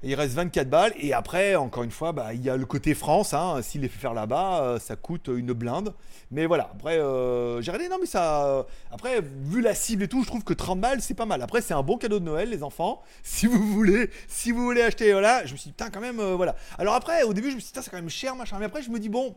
Il 0.04 0.16
reste 0.16 0.34
24 0.34 0.70
balles. 0.70 0.94
Et 0.98 1.14
après, 1.14 1.56
encore 1.56 1.84
une 1.84 1.92
fois, 1.92 2.12
bah, 2.12 2.34
il 2.34 2.42
y 2.44 2.50
a 2.50 2.58
le 2.58 2.66
côté 2.66 2.96
France. 2.96 3.34
Hein. 3.34 3.62
S'il 3.62 3.82
les 3.82 3.88
fait 3.88 4.00
faire 4.00 4.16
là-bas, 4.16 4.64
euh, 4.64 4.80
ça 4.80 4.96
coûte 4.96 5.30
une 5.34 5.54
blinde. 5.54 5.94
Mais 6.32 6.48
voilà, 6.48 6.72
après, 6.74 6.98
euh, 6.98 7.62
j'ai 7.62 7.72
regardé. 7.72 7.88
Non, 7.90 7.98
mais 8.00 8.08
ça. 8.08 8.66
Après, 8.90 9.22
vu 9.22 9.62
la 9.62 9.76
cible 9.76 10.04
et 10.04 10.08
tout, 10.08 10.24
je 10.24 10.28
trouve 10.28 10.44
que 10.44 10.54
30 10.54 10.82
balles, 10.82 11.02
c'est 11.02 11.14
pas 11.14 11.28
mal. 11.28 11.42
Après, 11.44 11.62
c'est 11.62 11.76
un 11.76 11.84
bon 11.84 11.98
cadeau 11.98 12.20
de 12.20 12.26
Noël, 12.26 12.50
les 12.50 12.64
enfants. 12.64 13.02
Si 13.24 13.48
vous 13.48 13.62
voulez, 13.72 14.10
si 14.28 14.52
vous 14.52 14.64
voulez 14.64 14.82
acheter, 14.82 15.12
voilà. 15.12 15.46
Je 15.46 15.54
me 15.54 15.58
suis 15.58 15.70
dit, 15.70 15.74
putain, 15.74 15.90
quand 15.90 16.02
même, 16.02 16.20
euh, 16.20 16.36
voilà. 16.36 16.56
Alors 16.78 16.96
après, 16.96 17.24
au 17.24 17.34
début, 17.34 17.50
je 17.50 17.56
me 17.56 17.60
suis 17.60 17.68
dit, 17.68 17.72
putain, 17.72 17.82
c'est 17.82 17.90
quand 17.90 17.98
même 17.98 18.10
cher, 18.10 18.36
machin. 18.36 18.58
Mais 18.60 18.66
après, 18.66 18.82
je 18.82 18.90
me 18.90 19.00
dis, 19.00 19.10
bon, 19.10 19.36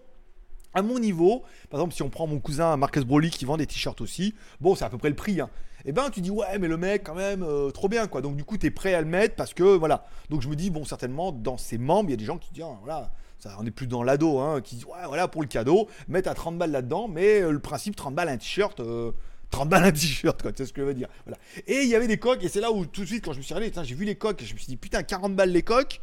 à 0.74 0.82
mon 0.82 0.98
niveau, 0.98 1.42
par 1.70 1.80
exemple, 1.80 1.94
si 1.94 2.02
on 2.02 2.10
prend 2.10 2.26
mon 2.26 2.40
cousin 2.40 2.76
Marcus 2.76 3.04
Broly 3.04 3.30
qui 3.30 3.44
vend 3.44 3.56
des 3.56 3.66
t-shirts 3.66 4.00
aussi, 4.00 4.34
bon, 4.60 4.74
c'est 4.74 4.84
à 4.84 4.90
peu 4.90 4.98
près 4.98 5.10
le 5.10 5.16
prix. 5.16 5.40
Hein. 5.40 5.50
Et 5.86 5.92
ben, 5.92 6.08
tu 6.10 6.20
dis, 6.20 6.30
ouais, 6.30 6.58
mais 6.58 6.68
le 6.68 6.76
mec, 6.76 7.04
quand 7.04 7.14
même, 7.14 7.42
euh, 7.42 7.70
trop 7.70 7.88
bien, 7.88 8.06
quoi. 8.06 8.22
Donc, 8.22 8.36
du 8.36 8.44
coup, 8.44 8.56
tu 8.56 8.70
prêt 8.70 8.94
à 8.94 9.00
le 9.00 9.06
mettre 9.06 9.34
parce 9.36 9.52
que, 9.52 9.62
voilà. 9.62 10.06
Donc, 10.30 10.40
je 10.40 10.48
me 10.48 10.56
dis, 10.56 10.70
bon, 10.70 10.84
certainement, 10.84 11.30
dans 11.30 11.58
ses 11.58 11.76
membres, 11.76 12.08
il 12.08 12.12
y 12.12 12.14
a 12.14 12.18
des 12.18 12.24
gens 12.24 12.38
qui 12.38 12.52
disent, 12.52 12.64
ah, 12.66 12.78
voilà, 12.82 13.12
on 13.58 13.62
n'est 13.64 13.70
plus 13.70 13.86
dans 13.86 14.02
l'ado, 14.02 14.38
hein, 14.38 14.60
qui 14.62 14.76
disent, 14.76 14.86
ouais, 14.86 15.06
voilà, 15.06 15.28
pour 15.28 15.42
le 15.42 15.48
cadeau, 15.48 15.88
mettre 16.08 16.30
à 16.30 16.34
30 16.34 16.56
balles 16.56 16.70
là-dedans, 16.70 17.08
mais 17.08 17.42
euh, 17.42 17.50
le 17.50 17.58
principe, 17.58 17.96
30 17.96 18.14
balles 18.14 18.28
un 18.28 18.38
t-shirt. 18.38 18.80
euh, 18.80 19.12
30 19.50 19.68
balles 19.68 19.84
un 19.84 19.92
t-shirt, 19.92 20.40
quoi, 20.40 20.52
tu 20.52 20.66
ce 20.66 20.72
que 20.72 20.80
je 20.80 20.86
veux 20.86 20.94
dire. 20.94 21.08
Voilà. 21.26 21.38
Et 21.66 21.82
il 21.82 21.88
y 21.88 21.94
avait 21.94 22.08
des 22.08 22.18
coques, 22.18 22.42
et 22.42 22.48
c'est 22.48 22.60
là 22.60 22.72
où 22.72 22.86
tout 22.86 23.02
de 23.02 23.06
suite, 23.06 23.24
quand 23.24 23.32
je 23.32 23.38
me 23.38 23.42
suis 23.42 23.54
putain, 23.54 23.84
j'ai 23.84 23.94
vu 23.94 24.04
les 24.04 24.16
coques, 24.16 24.40
et 24.42 24.46
je 24.46 24.54
me 24.54 24.58
suis 24.58 24.68
dit, 24.68 24.76
putain, 24.76 25.02
40 25.02 25.36
balles 25.36 25.50
les 25.50 25.62
coques. 25.62 26.00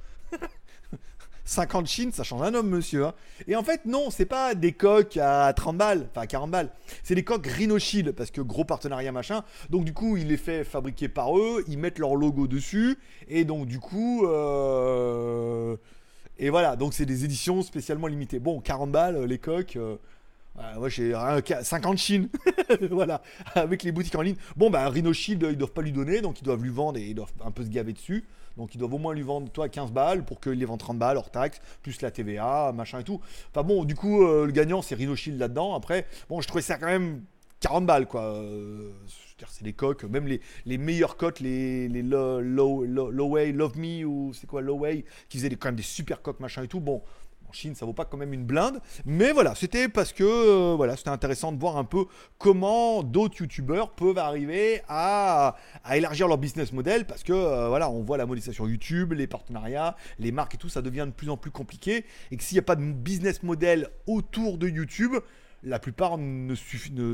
50 1.52 1.86
chines, 1.88 2.12
ça 2.12 2.24
change 2.24 2.42
un 2.42 2.54
homme, 2.54 2.70
monsieur. 2.70 3.06
hein. 3.06 3.14
Et 3.48 3.56
en 3.56 3.64
fait, 3.64 3.86
non, 3.86 4.10
c'est 4.10 4.26
pas 4.26 4.56
des 4.56 4.72
coques 4.72 5.18
à 5.18 5.52
30 5.54 5.78
balles, 5.78 6.08
enfin 6.12 6.22
à 6.22 6.28
40 6.28 6.50
balles. 6.50 6.70
C'est 7.04 7.16
des 7.16 7.24
coques 7.24 7.46
Rhino 7.48 7.78
Shield, 7.78 8.12
parce 8.14 8.32
que 8.32 8.42
gros 8.42 8.64
partenariat 8.66 9.12
machin. 9.12 9.44
Donc, 9.70 9.84
du 9.84 9.94
coup, 9.94 10.16
il 10.18 10.28
les 10.28 10.38
fait 10.38 10.64
fabriquer 10.64 11.10
par 11.10 11.38
eux, 11.38 11.64
ils 11.68 11.78
mettent 11.78 12.00
leur 12.00 12.16
logo 12.16 12.48
dessus. 12.48 12.98
Et 13.28 13.44
donc, 13.46 13.68
du 13.68 13.80
coup. 13.80 14.26
euh, 14.26 15.76
Et 16.40 16.50
voilà, 16.50 16.76
donc 16.76 16.94
c'est 16.94 17.06
des 17.06 17.24
éditions 17.26 17.62
spécialement 17.62 18.08
limitées. 18.08 18.40
Bon, 18.40 18.60
40 18.62 18.92
balles, 18.92 19.24
les 19.26 19.38
coques. 19.38 19.76
euh, 19.76 19.96
moi 20.78 20.90
j'ai 20.90 21.14
un 21.14 21.40
ca- 21.46 21.64
50 21.64 21.98
chines, 21.98 22.30
voilà, 22.92 23.22
avec 23.56 23.84
les 23.84 23.92
boutiques 23.92 24.16
en 24.16 24.22
ligne. 24.22 24.36
Bon, 24.56 24.70
bah 24.70 24.88
Rhino 24.90 25.14
Shield, 25.14 25.46
ils 25.52 25.58
doivent 25.58 25.72
pas 25.72 25.82
lui 25.82 25.92
donner, 25.92 26.22
donc 26.22 26.40
ils 26.42 26.44
doivent 26.44 26.62
lui 26.64 26.70
vendre 26.72 26.98
et 26.98 27.04
ils 27.10 27.16
doivent 27.16 27.32
un 27.46 27.52
peu 27.52 27.64
se 27.64 27.70
gaver 27.70 27.94
dessus. 27.94 28.26
Donc 28.58 28.76
ils 28.76 28.78
doivent 28.78 28.94
au 28.94 28.98
moins 28.98 29.14
lui 29.14 29.22
vendre, 29.22 29.50
toi, 29.50 29.70
15 29.70 29.92
balles 29.92 30.24
pour 30.24 30.40
qu'il 30.40 30.54
les 30.54 30.66
vende 30.66 30.80
30 30.80 30.98
balles 30.98 31.18
hors 31.18 31.32
taxe, 31.32 31.62
plus 31.82 32.02
la 32.02 32.12
TVA, 32.12 32.72
machin 32.74 33.00
et 33.00 33.04
tout. 33.04 33.22
Enfin 33.52 33.64
bon, 33.64 33.84
du 33.84 33.96
coup, 33.96 34.24
euh, 34.24 34.46
le 34.46 34.52
gagnant, 34.52 34.82
c'est 34.82 34.96
Rhino 34.96 35.16
Shield 35.16 35.40
là-dedans. 35.40 35.76
Après, 35.76 36.06
bon, 36.30 36.42
je 36.42 36.48
trouvais 36.48 36.62
ça 36.62 36.78
quand 36.78 36.88
même 36.88 37.24
40 37.62 37.86
balles, 37.86 38.08
quoi. 38.08 38.24
Euh, 38.24 38.92
c'est 39.48 39.64
des 39.64 39.74
coques, 39.74 40.04
même 40.04 40.28
les, 40.28 40.42
les 40.66 40.78
meilleures 40.78 41.18
coques, 41.18 41.40
les, 41.40 41.88
les 41.88 42.04
low, 42.04 42.84
Way, 42.84 43.52
Love 43.52 43.78
Me, 43.78 44.06
ou 44.06 44.34
c'est 44.34 44.48
quoi, 44.48 44.62
Low 44.62 44.78
Way, 44.80 45.06
qui 45.30 45.38
faisaient 45.38 45.50
quand 45.50 45.70
même 45.70 45.76
des 45.76 45.84
super 45.84 46.22
coques, 46.22 46.40
machin 46.40 46.64
et 46.64 46.68
tout. 46.68 46.80
Bon, 46.80 47.02
En 47.52 47.54
Chine, 47.54 47.76
ça 47.76 47.86
vaut 47.86 47.92
pas 47.92 48.06
quand 48.06 48.16
même 48.16 48.32
une 48.32 48.46
blinde. 48.46 48.80
Mais 49.06 49.34
voilà, 49.34 49.56
c'était 49.56 49.90
parce 49.90 50.14
que 50.14 50.24
euh, 50.24 50.74
voilà, 50.78 50.96
c'était 50.96 51.10
intéressant 51.10 51.52
de 51.52 51.60
voir 51.60 51.76
un 51.76 51.84
peu 51.84 52.06
comment 52.38 53.04
d'autres 53.04 53.42
youtubeurs 53.42 53.92
peuvent 53.92 54.20
arriver 54.20 54.82
à, 54.88 55.58
élargir 55.94 56.30
leur 56.30 56.38
business 56.38 56.72
model. 56.72 57.06
Parce 57.06 57.24
que 57.24 57.34
euh, 57.34 57.68
voilà, 57.68 57.90
on 57.90 58.04
voit 58.04 58.16
la 58.16 58.26
monétisation 58.26 58.70
YouTube, 58.70 59.12
les 59.12 59.28
partenariats, 59.28 59.98
les 60.18 60.32
marques 60.32 60.56
et 60.56 60.58
tout, 60.58 60.70
ça 60.70 60.82
devient 60.82 61.04
de 61.08 61.12
plus 61.12 61.30
en 61.30 61.36
plus 61.36 61.52
compliqué. 61.52 62.06
Et 62.32 62.38
que 62.38 62.44
s'il 62.44 62.56
n'y 62.56 62.60
a 62.60 62.64
pas 62.64 62.78
de 62.78 62.90
business 62.90 63.44
model 63.44 63.90
autour 64.08 64.58
de 64.58 64.70
YouTube, 64.70 65.16
la 65.62 65.80
plupart 65.80 66.18
ne 66.18 66.56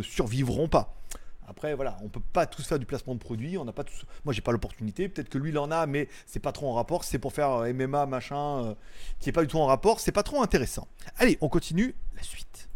survivront 0.03 0.67
pas. 0.67 1.01
Après, 1.49 1.73
voilà, 1.75 1.97
on 2.03 2.09
peut 2.09 2.21
pas 2.33 2.45
tous 2.45 2.67
faire 2.67 2.77
du 2.77 2.85
placement 2.85 3.15
de 3.15 3.19
produits. 3.19 3.57
On 3.57 3.63
n'a 3.63 3.71
pas 3.71 3.85
tous. 3.85 4.05
Moi, 4.25 4.33
j'ai 4.33 4.41
pas 4.41 4.51
l'opportunité. 4.51 5.07
Peut-être 5.07 5.29
que 5.29 5.37
lui, 5.37 5.51
il 5.51 5.57
en 5.57 5.71
a, 5.71 5.85
mais 5.87 6.09
c'est 6.25 6.41
pas 6.41 6.51
trop 6.51 6.69
en 6.69 6.73
rapport. 6.73 7.05
C'est 7.05 7.19
pour 7.19 7.31
faire 7.31 7.51
euh, 7.51 7.73
MMA, 7.73 8.05
machin, 8.05 8.65
euh, 8.65 8.75
qui 9.19 9.29
est 9.29 9.31
pas 9.31 9.41
du 9.41 9.47
tout 9.47 9.57
en 9.57 9.65
rapport. 9.65 10.01
C'est 10.01 10.11
pas 10.11 10.23
trop 10.23 10.41
intéressant. 10.41 10.89
Allez, 11.17 11.37
on 11.39 11.47
continue 11.47 11.95
la 12.17 12.23
suite. 12.23 12.67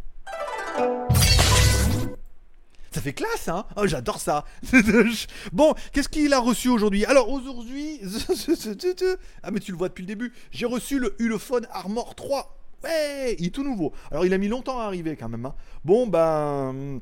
Ça 2.94 3.02
fait 3.02 3.14
classe, 3.14 3.50
hein? 3.50 3.66
Oh, 3.76 3.88
j'adore 3.88 4.20
ça. 4.20 4.46
bon, 5.52 5.74
qu'est-ce 5.92 6.10
qu'il 6.10 6.34
a 6.34 6.40
reçu 6.40 6.70
aujourd'hui? 6.70 7.06
Alors 7.06 7.30
aujourd'hui, 7.30 8.02
ah 9.44 9.52
mais 9.52 9.60
tu 9.60 9.72
le 9.72 9.78
vois 9.78 9.90
depuis 9.90 10.02
le 10.02 10.08
début. 10.08 10.34
J'ai 10.52 10.66
reçu 10.66 11.00
le 11.00 11.16
Ulefone 11.20 11.68
Armor 11.72 12.16
3. 12.16 12.58
Ouais, 12.84 13.36
il 13.40 13.48
est 13.48 13.50
tout 13.52 13.64
nouveau. 13.64 13.94
Alors 14.12 14.26
il 14.26 14.34
a 14.34 14.38
mis 14.38 14.48
longtemps 14.48 14.80
à 14.80 14.86
arriver 14.86 15.16
quand 15.16 15.30
même. 15.30 15.46
Hein. 15.46 15.56
Bon 15.86 16.08
ben 16.08 17.00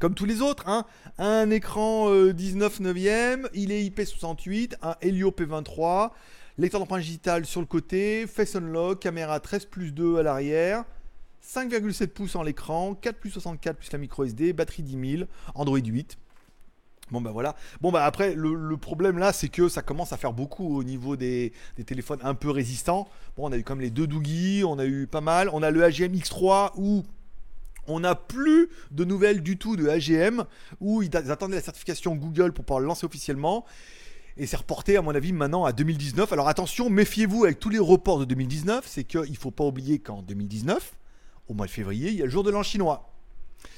comme 0.00 0.14
tous 0.14 0.26
les 0.26 0.42
autres, 0.42 0.68
hein. 0.68 0.84
un 1.18 1.50
écran 1.50 2.10
19 2.30 2.80
euh, 2.80 2.92
9e, 2.92 3.48
il 3.54 3.72
est 3.72 3.82
IP68, 3.84 4.74
un 4.82 4.96
Helio 5.00 5.30
P23, 5.30 6.10
lecteur 6.58 6.80
d'empreinte 6.80 7.02
digital 7.02 7.46
sur 7.46 7.60
le 7.60 7.66
côté, 7.66 8.26
Face 8.26 8.56
Unlock, 8.56 9.00
caméra 9.00 9.40
13 9.40 9.66
plus 9.66 9.92
2 9.92 10.18
à 10.18 10.22
l'arrière, 10.22 10.84
5,7 11.44 12.08
pouces 12.08 12.36
en 12.36 12.42
l'écran, 12.42 12.94
4 12.94 13.16
plus 13.16 13.30
64 13.30 13.76
plus 13.76 13.92
la 13.92 13.98
micro 13.98 14.24
SD, 14.24 14.52
batterie 14.52 14.82
10 14.82 15.16
000, 15.18 15.28
Android 15.54 15.78
8. 15.78 16.18
Bon 17.12 17.20
bah 17.20 17.30
voilà. 17.30 17.54
Bon 17.80 17.92
bah 17.92 18.04
après 18.04 18.34
le, 18.34 18.76
problème 18.76 19.18
là 19.18 19.32
c'est 19.32 19.48
que 19.48 19.68
ça 19.68 19.80
commence 19.80 20.12
à 20.12 20.16
faire 20.16 20.32
beaucoup 20.32 20.76
au 20.76 20.82
niveau 20.82 21.14
des, 21.14 21.52
téléphones 21.86 22.18
un 22.22 22.34
peu 22.34 22.50
résistants. 22.50 23.08
Bon 23.36 23.48
on 23.48 23.52
a 23.52 23.56
eu 23.56 23.62
comme 23.62 23.80
les 23.80 23.90
deux 23.90 24.08
Doogie, 24.08 24.64
on 24.66 24.76
a 24.80 24.84
eu 24.84 25.06
pas 25.06 25.20
mal. 25.20 25.48
On 25.52 25.62
a 25.62 25.70
le 25.70 25.84
AGM 25.84 26.14
X3 26.14 26.72
où 26.76 27.04
on 27.88 28.00
n'a 28.00 28.14
plus 28.14 28.68
de 28.90 29.04
nouvelles 29.04 29.42
du 29.42 29.58
tout 29.58 29.76
de 29.76 29.88
AGM, 29.88 30.44
où 30.80 31.02
ils 31.02 31.16
attendaient 31.16 31.56
la 31.56 31.62
certification 31.62 32.14
Google 32.14 32.52
pour 32.52 32.64
pouvoir 32.64 32.80
le 32.80 32.86
lancer 32.86 33.06
officiellement. 33.06 33.64
Et 34.38 34.46
c'est 34.46 34.56
reporté, 34.56 34.96
à 34.96 35.02
mon 35.02 35.14
avis, 35.14 35.32
maintenant 35.32 35.64
à 35.64 35.72
2019. 35.72 36.32
Alors 36.32 36.48
attention, 36.48 36.90
méfiez-vous 36.90 37.44
avec 37.44 37.58
tous 37.58 37.70
les 37.70 37.78
reports 37.78 38.18
de 38.18 38.26
2019. 38.26 38.84
C'est 38.86 39.04
qu'il 39.04 39.30
ne 39.30 39.36
faut 39.36 39.50
pas 39.50 39.64
oublier 39.64 39.98
qu'en 39.98 40.22
2019, 40.22 40.94
au 41.48 41.54
mois 41.54 41.66
de 41.66 41.70
février, 41.70 42.10
il 42.10 42.16
y 42.16 42.22
a 42.22 42.26
le 42.26 42.30
jour 42.30 42.42
de 42.42 42.50
l'an 42.50 42.62
chinois. 42.62 43.12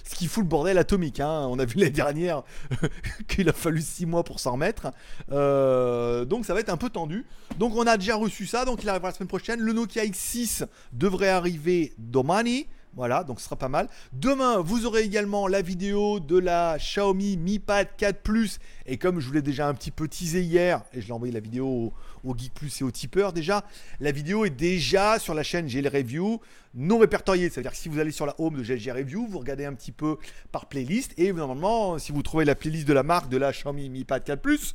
Ce 0.05 0.17
qui 0.17 0.27
fout 0.27 0.43
le 0.43 0.49
bordel 0.49 0.77
atomique. 0.79 1.21
Hein. 1.21 1.47
On 1.49 1.59
a 1.59 1.65
vu 1.65 1.79
l'année 1.79 1.91
dernière 1.91 2.43
qu'il 3.29 3.49
a 3.49 3.53
fallu 3.53 3.81
6 3.81 4.07
mois 4.07 4.25
pour 4.25 4.41
s'en 4.41 4.53
remettre. 4.53 4.93
Euh, 5.31 6.25
donc 6.25 6.45
ça 6.45 6.55
va 6.55 6.61
être 6.61 6.71
un 6.71 6.77
peu 6.77 6.91
tendu. 6.91 7.25
Donc 7.59 7.77
on 7.77 7.87
a 7.87 7.97
déjà 7.97 8.17
reçu 8.17 8.47
ça. 8.47 8.65
Donc 8.65 8.83
il 8.83 8.89
arrivera 8.89 9.11
la 9.11 9.15
semaine 9.15 9.29
prochaine. 9.29 9.61
Le 9.61 9.73
Nokia 9.73 10.05
X6 10.05 10.67
devrait 10.93 11.29
arriver 11.29 11.93
domani. 11.99 12.67
Voilà, 12.95 13.23
donc 13.23 13.39
ce 13.39 13.45
sera 13.45 13.57
pas 13.57 13.69
mal. 13.69 13.89
Demain, 14.13 14.61
vous 14.61 14.87
aurez 14.87 15.03
également 15.03 15.47
la 15.47 15.63
vidéo 15.63 16.21
de 16.21 16.39
la 16.39 16.79
Xiaomi 16.79 17.37
Mi 17.37 17.59
Pad 17.59 17.89
4 17.97 18.23
Plus. 18.23 18.59
Et 18.87 18.97
comme 18.97 19.21
je 19.21 19.27
vous 19.27 19.35
l'ai 19.35 19.43
déjà 19.43 19.69
un 19.69 19.75
petit 19.75 19.91
peu 19.91 20.09
teasé 20.09 20.43
hier, 20.43 20.83
et 20.93 21.01
je 21.01 21.07
l'ai 21.07 21.13
envoyé 21.13 21.33
la 21.33 21.41
vidéo 21.41 21.93
au, 22.25 22.37
Geek 22.37 22.55
Plus 22.55 22.81
et 22.81 22.85
au 22.85 22.91
tipeur 22.91 23.33
déjà, 23.33 23.65
la 24.01 24.11
vidéo 24.11 24.45
est 24.45 24.51
déjà 24.51 25.19
sur 25.19 25.35
la 25.35 25.43
chaîne 25.43 25.69
GL 25.69 25.87
Review, 25.89 26.41
non 26.75 26.99
répertoriée. 26.99 27.51
C'est-à-dire 27.51 27.73
que 27.73 27.77
si 27.77 27.89
vous 27.89 27.99
allez 27.99 28.11
sur 28.11 28.27
la 28.27 28.35
home 28.39 28.57
de 28.57 28.63
GLG 28.63 28.91
Review, 28.91 29.27
vous 29.29 29.39
regardez 29.39 29.65
un 29.65 29.75
petit 29.75 29.93
peu 29.93 30.19
par 30.51 30.67
playlist. 30.67 31.13
Et 31.19 31.33
normalement, 31.33 31.99
si 31.99 32.13
vous 32.13 32.23
trouvez 32.23 32.45
la 32.45 32.55
playlist 32.55 32.89
de 32.89 32.93
la 32.93 33.03
marque 33.03 33.29
de 33.29 33.37
la 33.37 33.53
Xiaomi 33.53 33.89
Mi 33.91 34.05
Pad 34.05 34.25
4 34.25 34.41
Plus, 34.41 34.75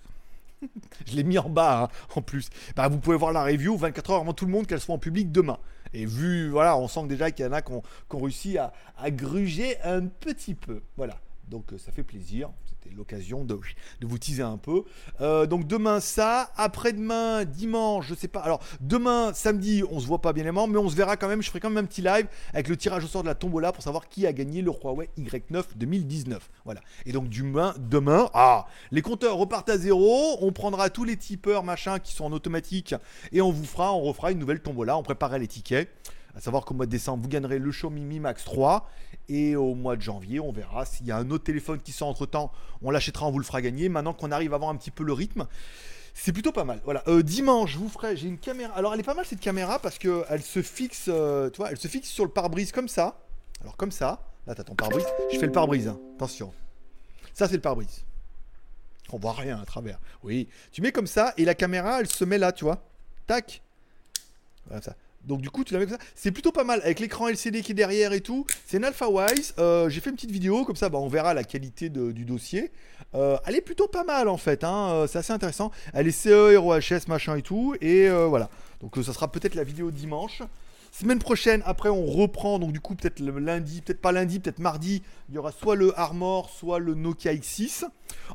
je 1.07 1.15
l'ai 1.15 1.23
mis 1.23 1.37
en 1.37 1.49
bas 1.49 1.83
hein, 1.83 2.07
en 2.15 2.21
plus. 2.21 2.49
Bah, 2.75 2.87
vous 2.87 2.99
pouvez 2.99 3.17
voir 3.17 3.31
la 3.31 3.43
review 3.43 3.77
24 3.77 4.11
heures 4.11 4.21
avant 4.21 4.33
tout 4.33 4.45
le 4.45 4.51
monde 4.51 4.67
qu'elle 4.67 4.79
soit 4.79 4.95
en 4.95 4.99
public 4.99 5.31
demain. 5.31 5.57
Et 5.93 6.05
vu, 6.05 6.49
voilà, 6.49 6.77
on 6.77 6.87
sent 6.87 7.07
déjà 7.07 7.31
qu'il 7.31 7.45
y 7.45 7.47
en 7.47 7.51
a 7.51 7.61
qui 7.61 7.71
ont, 7.71 7.83
réussi 8.11 8.57
à, 8.57 8.73
à 8.97 9.11
gruger 9.11 9.79
un 9.83 10.07
petit 10.07 10.55
peu. 10.55 10.81
Voilà. 10.97 11.17
Donc 11.53 11.71
euh, 11.71 11.77
ça 11.77 11.91
fait 11.91 12.03
plaisir. 12.03 12.49
C'était 12.65 12.93
l'occasion 12.95 13.45
de, 13.45 13.59
vous 14.01 14.17
teaser 14.17 14.41
un 14.41 14.57
peu. 14.57 14.85
Euh, 15.21 15.45
donc 15.45 15.67
demain 15.67 15.99
ça, 15.99 16.51
après-demain 16.57 17.45
dimanche, 17.45 18.07
je 18.07 18.15
sais 18.15 18.27
pas. 18.27 18.39
Alors 18.39 18.59
demain 18.81 19.33
samedi, 19.35 19.83
on 19.91 19.99
se 19.99 20.07
voit 20.07 20.19
pas 20.19 20.33
bien 20.33 20.45
aimant, 20.47 20.65
mais 20.65 20.79
on 20.79 20.89
se 20.89 20.95
verra 20.95 21.15
quand 21.15 21.27
même. 21.27 21.43
Je 21.43 21.49
ferai 21.49 21.59
quand 21.59 21.69
même 21.69 21.83
un 21.83 21.87
petit 21.87 22.01
live 22.01 22.27
avec 22.53 22.67
le 22.67 22.75
tirage 22.75 23.03
au 23.03 23.07
sort 23.07 23.21
de 23.21 23.27
la 23.27 23.35
tombola 23.35 23.71
pour 23.71 23.83
savoir 23.83 24.09
qui 24.09 24.25
a 24.25 24.33
gagné 24.33 24.63
le 24.63 24.71
Huawei 24.71 25.11
Y9 25.15 25.63
2019. 25.75 26.49
Voilà. 26.65 26.81
Et 27.05 27.11
donc 27.11 27.29
demain, 27.29 27.75
demain, 27.77 28.31
ah, 28.33 28.65
les 28.89 29.03
compteurs 29.03 29.37
repartent 29.37 29.69
à 29.69 29.77
zéro. 29.77 30.37
On 30.41 30.51
prendra 30.51 30.89
tous 30.89 31.03
les 31.03 31.17
tipeurs 31.17 31.63
machin 31.63 31.99
qui 31.99 32.13
sont 32.13 32.25
en 32.25 32.31
automatique 32.31 32.95
et 33.31 33.43
on 33.43 33.51
vous 33.51 33.65
fera, 33.65 33.93
on 33.93 34.01
refera 34.01 34.31
une 34.31 34.39
nouvelle 34.39 34.61
tombola. 34.61 34.97
On 34.97 35.03
préparera 35.03 35.37
les 35.37 35.47
tickets. 35.47 35.87
À 36.35 36.41
savoir 36.41 36.65
qu'au 36.65 36.73
mois 36.73 36.85
de 36.85 36.91
décembre, 36.91 37.21
vous 37.21 37.29
gagnerez 37.29 37.59
le 37.59 37.69
Xiaomi 37.69 38.01
Mi 38.01 38.19
Max 38.19 38.43
3. 38.43 38.89
Et 39.29 39.55
au 39.55 39.75
mois 39.75 39.95
de 39.95 40.01
janvier, 40.01 40.39
on 40.39 40.51
verra 40.51 40.85
s'il 40.85 41.05
y 41.05 41.11
a 41.11 41.17
un 41.17 41.29
autre 41.29 41.43
téléphone 41.43 41.79
qui 41.79 41.91
sort 41.91 42.07
entre 42.07 42.25
temps. 42.25 42.51
On 42.81 42.91
l'achètera, 42.91 43.27
on 43.27 43.31
vous 43.31 43.39
le 43.39 43.45
fera 43.45 43.61
gagner. 43.61 43.87
Maintenant 43.87 44.13
qu'on 44.13 44.31
arrive 44.31 44.53
à 44.53 44.55
avoir 44.55 44.71
un 44.71 44.75
petit 44.75 44.91
peu 44.91 45.03
le 45.03 45.13
rythme. 45.13 45.47
C'est 46.15 46.33
plutôt 46.33 46.51
pas 46.51 46.63
mal. 46.63 46.81
Voilà. 46.85 47.03
Euh, 47.07 47.21
dimanche, 47.21 47.73
je 47.73 47.77
vous 47.77 47.89
ferai. 47.89 48.17
J'ai 48.17 48.27
une 48.27 48.39
caméra. 48.39 48.73
Alors, 48.75 48.93
elle 48.93 48.99
est 48.99 49.03
pas 49.03 49.13
mal 49.13 49.25
cette 49.25 49.39
caméra 49.39 49.79
parce 49.79 49.97
que 49.97 50.25
elle 50.29 50.41
se 50.41 50.61
fixe. 50.61 51.05
Euh, 51.07 51.49
tu 51.49 51.57
vois, 51.57 51.71
elle 51.71 51.77
se 51.77 51.87
fixe 51.87 52.09
sur 52.09 52.23
le 52.23 52.31
pare-brise 52.31 52.71
comme 52.71 52.87
ça. 52.87 53.19
Alors 53.61 53.77
comme 53.77 53.91
ça. 53.91 54.23
Là, 54.47 54.55
t'as 54.55 54.63
ton 54.63 54.75
pare-brise. 54.75 55.05
Je 55.31 55.37
fais 55.37 55.45
le 55.45 55.51
pare-brise. 55.51 55.87
Hein. 55.87 55.99
Attention. 56.15 56.53
Ça, 57.33 57.47
c'est 57.47 57.55
le 57.55 57.61
pare-brise. 57.61 58.03
On 59.11 59.17
voit 59.17 59.33
rien 59.33 59.59
à 59.61 59.65
travers. 59.65 59.99
Oui. 60.23 60.47
Tu 60.71 60.81
mets 60.81 60.91
comme 60.91 61.07
ça 61.07 61.33
et 61.37 61.45
la 61.45 61.53
caméra, 61.53 61.99
elle 61.99 62.07
se 62.07 62.25
met 62.25 62.39
là, 62.39 62.51
tu 62.51 62.63
vois. 62.63 62.83
Tac. 63.27 63.61
Voilà 64.67 64.81
ça. 64.81 64.95
Donc 65.25 65.41
du 65.41 65.49
coup, 65.49 65.63
tu 65.63 65.73
l'as 65.73 65.79
comme 65.79 65.89
ça. 65.89 65.97
C'est 66.15 66.31
plutôt 66.31 66.51
pas 66.51 66.63
mal 66.63 66.81
avec 66.83 66.99
l'écran 66.99 67.27
LCD 67.27 67.61
qui 67.61 67.71
est 67.71 67.75
derrière 67.75 68.13
et 68.13 68.21
tout. 68.21 68.45
C'est 68.65 68.77
une 68.77 68.85
Alpha 68.85 69.09
Wise. 69.09 69.53
Euh, 69.57 69.89
j'ai 69.89 70.01
fait 70.01 70.09
une 70.09 70.15
petite 70.15 70.31
vidéo 70.31 70.65
comme 70.65 70.75
ça, 70.75 70.89
bah, 70.89 70.97
on 70.99 71.07
verra 71.07 71.33
la 71.33 71.43
qualité 71.43 71.89
du 71.89 72.25
dossier. 72.25 72.71
Euh, 73.15 73.37
elle 73.45 73.55
est 73.55 73.61
plutôt 73.61 73.87
pas 73.87 74.03
mal 74.03 74.27
en 74.27 74.37
fait. 74.37 74.63
Hein. 74.63 74.89
Euh, 74.91 75.07
c'est 75.07 75.19
assez 75.19 75.33
intéressant. 75.33 75.71
Elle 75.93 76.07
est 76.07 76.11
CE, 76.11 76.55
ROHS, 76.57 77.07
machin 77.07 77.37
et 77.37 77.41
tout. 77.41 77.75
Et 77.81 78.09
voilà. 78.09 78.49
Donc 78.81 78.97
ça 79.03 79.13
sera 79.13 79.31
peut-être 79.31 79.55
la 79.55 79.63
vidéo 79.63 79.91
dimanche. 79.91 80.41
Semaine 80.93 81.17
prochaine, 81.17 81.63
après, 81.65 81.89
on 81.89 82.05
reprend. 82.05 82.59
Donc, 82.59 82.71
du 82.71 82.79
coup, 82.79 82.93
peut-être 82.93 83.19
lundi, 83.19 83.81
peut-être 83.81 83.99
pas 83.99 84.11
lundi, 84.11 84.39
peut-être 84.39 84.59
mardi. 84.59 85.01
Il 85.27 85.33
y 85.33 85.39
aura 85.39 85.51
soit 85.51 85.75
le 85.75 85.97
Armor, 85.99 86.51
soit 86.51 86.77
le 86.77 86.93
Nokia 86.93 87.33
X6. 87.33 87.85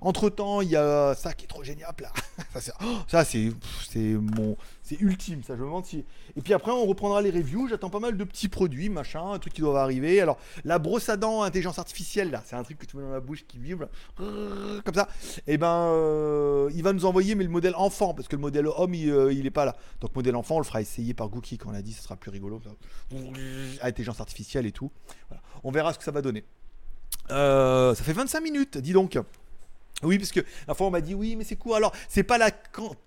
Entre 0.01 0.29
temps, 0.29 0.61
il 0.61 0.71
y 0.71 0.77
a 0.77 1.15
ça 1.15 1.35
qui 1.35 1.45
est 1.45 1.49
trop 1.49 1.63
génial 1.63 1.95
là. 2.01 2.13
ça, 3.09 3.25
c'est 3.25 3.53
mon, 3.97 4.57
c'est 4.89 5.01
ultime, 5.03 5.43
ça, 5.43 5.55
je 5.55 5.63
me 5.63 5.69
mentir. 5.69 6.03
Et 6.35 6.41
puis 6.41 6.55
après, 6.55 6.71
on 6.71 6.87
reprendra 6.87 7.21
les 7.21 7.31
reviews. 7.31 7.69
J'attends 7.69 7.91
pas 7.91 8.01
mal 8.01 8.17
de 8.17 8.25
petits 8.25 8.49
produits, 8.49 8.89
machin, 8.89 9.33
un 9.33 9.39
truc 9.39 9.53
qui 9.53 9.61
doivent 9.61 9.77
arriver. 9.77 10.19
Alors, 10.23 10.39
la 10.65 10.79
brosse 10.79 11.11
à 11.11 11.19
dents 11.19 11.43
intelligence 11.43 11.79
artificielle, 11.79 12.31
là, 12.31 12.43
c'est 12.47 12.57
un 12.57 12.63
truc 12.63 12.79
que 12.79 12.87
tu 12.87 12.97
mets 12.97 13.03
dans 13.03 13.11
la 13.11 13.21
bouche 13.21 13.45
qui 13.47 13.59
vibre, 13.59 13.89
comme 14.17 14.95
ça. 14.95 15.09
Et 15.47 15.55
eh 15.55 15.59
ben, 15.59 15.91
euh, 15.93 16.71
il 16.75 16.83
va 16.83 16.95
nous 16.95 17.05
envoyer, 17.05 17.35
mais 17.35 17.45
le 17.45 17.51
modèle 17.51 17.75
enfant, 17.77 18.15
parce 18.15 18.29
que 18.29 18.37
le 18.37 18.41
modèle 18.41 18.67
homme, 18.67 18.95
il, 18.95 19.11
euh, 19.11 19.31
est 19.31 19.51
pas 19.51 19.67
là. 19.67 19.77
Donc, 20.01 20.17
modèle 20.17 20.37
enfant, 20.37 20.57
on 20.57 20.61
le 20.61 20.65
fera 20.65 20.81
essayer 20.81 21.13
par 21.13 21.29
Gookie, 21.29 21.59
quand 21.59 21.69
on 21.69 21.75
a 21.75 21.83
dit, 21.83 21.93
ça 21.93 22.01
sera 22.01 22.17
plus 22.17 22.31
rigolo. 22.31 22.63
Intelligence 23.83 24.21
artificielle 24.21 24.65
et 24.65 24.73
tout. 24.73 24.91
On 25.65 25.71
verra 25.71 25.93
ce 25.93 25.99
que 25.99 26.05
ça 26.05 26.13
va 26.13 26.23
donner. 26.23 26.45
Euh, 27.31 27.95
ça 27.95 28.03
fait 28.03 28.15
25 28.15 28.41
minutes, 28.41 28.79
dis 28.79 28.93
donc. 28.93 29.19
Oui, 30.03 30.19
parce 30.19 30.31
que 30.31 30.41
la 30.69 30.75
fois 30.75 30.87
on 30.87 30.91
m'a 30.91 31.01
dit 31.01 31.15
oui, 31.15 31.35
mais 31.35 31.45
c'est 31.45 31.57
quoi 31.57 31.79
Alors, 31.79 31.93
c'est 32.09 32.23
pas 32.23 32.39
la, 32.39 32.51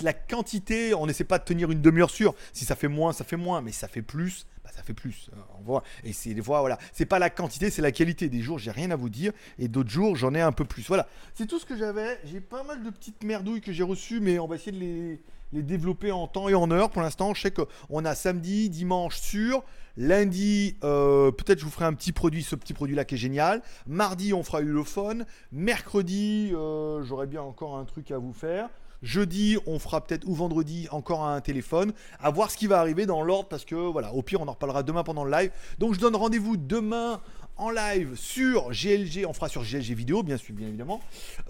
la 0.02 0.14
quantité, 0.14 0.94
on 0.94 1.08
n'essaie 1.08 1.24
pas 1.24 1.40
de 1.40 1.46
tenir 1.46 1.72
une 1.72 1.82
demi-heure 1.82 2.10
sûre. 2.10 2.36
Si 2.52 2.66
ça 2.66 2.76
fait 2.76 2.90
moins, 2.90 3.14
ça 3.14 3.24
fait 3.24 3.38
moins, 3.38 3.62
mais 3.62 3.72
ça 3.72 3.88
fait 3.88 4.02
plus, 4.02 4.46
bah, 4.72 4.78
ça 4.78 4.84
fait 4.84 4.94
plus. 4.94 5.30
Euh, 5.34 5.40
on 5.60 5.62
voit. 5.62 5.84
Et 6.04 6.14
c'est 6.14 6.34
des 6.34 6.42
fois, 6.42 6.62
voilà, 6.62 6.78
c'est 6.94 7.06
pas 7.06 7.20
la 7.20 7.30
quantité, 7.30 7.70
c'est 7.70 7.82
la 7.82 7.92
qualité. 7.92 8.30
Des 8.30 8.42
jours, 8.42 8.60
j'ai 8.60 8.72
rien 8.72 8.92
à 8.92 8.96
vous 8.96 9.10
dire, 9.10 9.32
et 9.60 9.68
d'autres 9.68 9.90
jours, 9.90 10.16
j'en 10.16 10.34
ai 10.34 10.42
un 10.42 10.52
peu 10.52 10.66
plus. 10.66 10.88
Voilà, 10.88 11.08
c'est 11.34 11.48
tout 11.48 11.60
ce 11.60 11.66
que 11.66 11.78
j'avais. 11.78 12.20
J'ai 12.26 12.42
pas 12.42 12.64
mal 12.64 12.84
de 12.84 12.90
petites 12.90 13.24
merdouilles 13.24 13.62
que 13.62 13.72
j'ai 13.72 13.84
reçues, 13.84 14.20
mais 14.20 14.40
on 14.40 14.48
va 14.48 14.56
essayer 14.56 14.72
de 14.72 14.80
les, 14.80 15.64
développer 15.64 16.12
en 16.12 16.28
temps 16.28 16.50
et 16.50 16.56
en 16.56 16.72
heure. 16.72 16.90
Pour 16.90 17.02
l'instant, 17.02 17.34
je 17.34 17.42
sais 17.42 17.52
qu'on 17.52 18.06
a 18.06 18.16
samedi, 18.16 18.70
dimanche 18.70 19.20
sur. 19.20 19.64
Lundi, 19.98 20.78
euh, 20.86 21.32
peut-être 21.32 21.60
je 21.60 21.66
vous 21.66 21.72
ferai 21.72 21.84
un 21.84 21.94
petit 21.94 22.14
produit, 22.14 22.44
ce 22.44 22.56
petit 22.56 22.74
produit-là 22.74 23.04
qui 23.04 23.16
est 23.16 23.18
génial. 23.18 23.62
Mardi, 23.86 24.34
on 24.34 24.44
fera 24.44 24.62
Ulefone. 24.62 25.26
Mercredi, 25.52 26.52
euh, 26.54 27.04
j'aurai 27.04 27.28
bien 27.28 27.42
encore 27.42 27.78
un 27.78 27.84
truc 27.84 28.10
à 28.12 28.18
vous 28.18 28.32
faire. 28.32 28.70
Jeudi, 29.02 29.58
on 29.66 29.80
fera 29.80 30.02
peut-être 30.02 30.28
ou 30.28 30.36
vendredi 30.36 30.88
encore 30.92 31.26
un 31.26 31.42
téléphone. 31.42 31.94
À 32.20 32.30
voir 32.30 32.52
ce 32.52 32.58
qui 32.58 32.68
va 32.68 32.80
arriver 32.80 33.06
dans 33.06 33.24
l'ordre 33.24 33.50
parce 33.50 33.66
que 33.66 33.76
voilà, 33.76 34.14
au 34.14 34.22
pire, 34.22 34.42
on 34.42 34.48
en 34.48 34.52
reparlera 34.52 34.84
demain 34.84 35.04
pendant 35.04 35.24
le 35.24 35.32
live. 35.32 35.52
Donc 35.80 35.94
je 35.94 36.00
donne 36.00 36.16
rendez-vous 36.16 36.58
demain 36.58 37.20
en 37.58 37.70
live 37.70 38.16
sur 38.16 38.70
GLG. 38.72 39.26
On 39.28 39.34
fera 39.34 39.50
sur 39.50 39.64
GLG 39.64 39.94
vidéo, 39.94 40.24
bien 40.24 40.38
sûr, 40.38 40.54
bien 40.54 40.68
évidemment. 40.68 41.02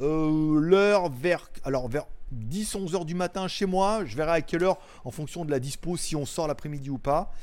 Euh, 0.01 0.59
l'heure 0.59 1.09
vers 1.09 1.49
alors 1.63 1.89
vers 1.89 2.05
10-11 2.33 2.95
heures 2.95 3.05
du 3.05 3.15
matin 3.15 3.47
chez 3.47 3.65
moi. 3.65 4.05
Je 4.05 4.15
verrai 4.15 4.31
à 4.31 4.41
quelle 4.41 4.63
heure 4.63 4.77
en 5.03 5.11
fonction 5.11 5.43
de 5.43 5.51
la 5.51 5.59
dispo 5.59 5.97
si 5.97 6.15
on 6.15 6.25
sort 6.25 6.47
l'après-midi 6.47 6.89
ou 6.89 6.97
pas. 6.97 7.33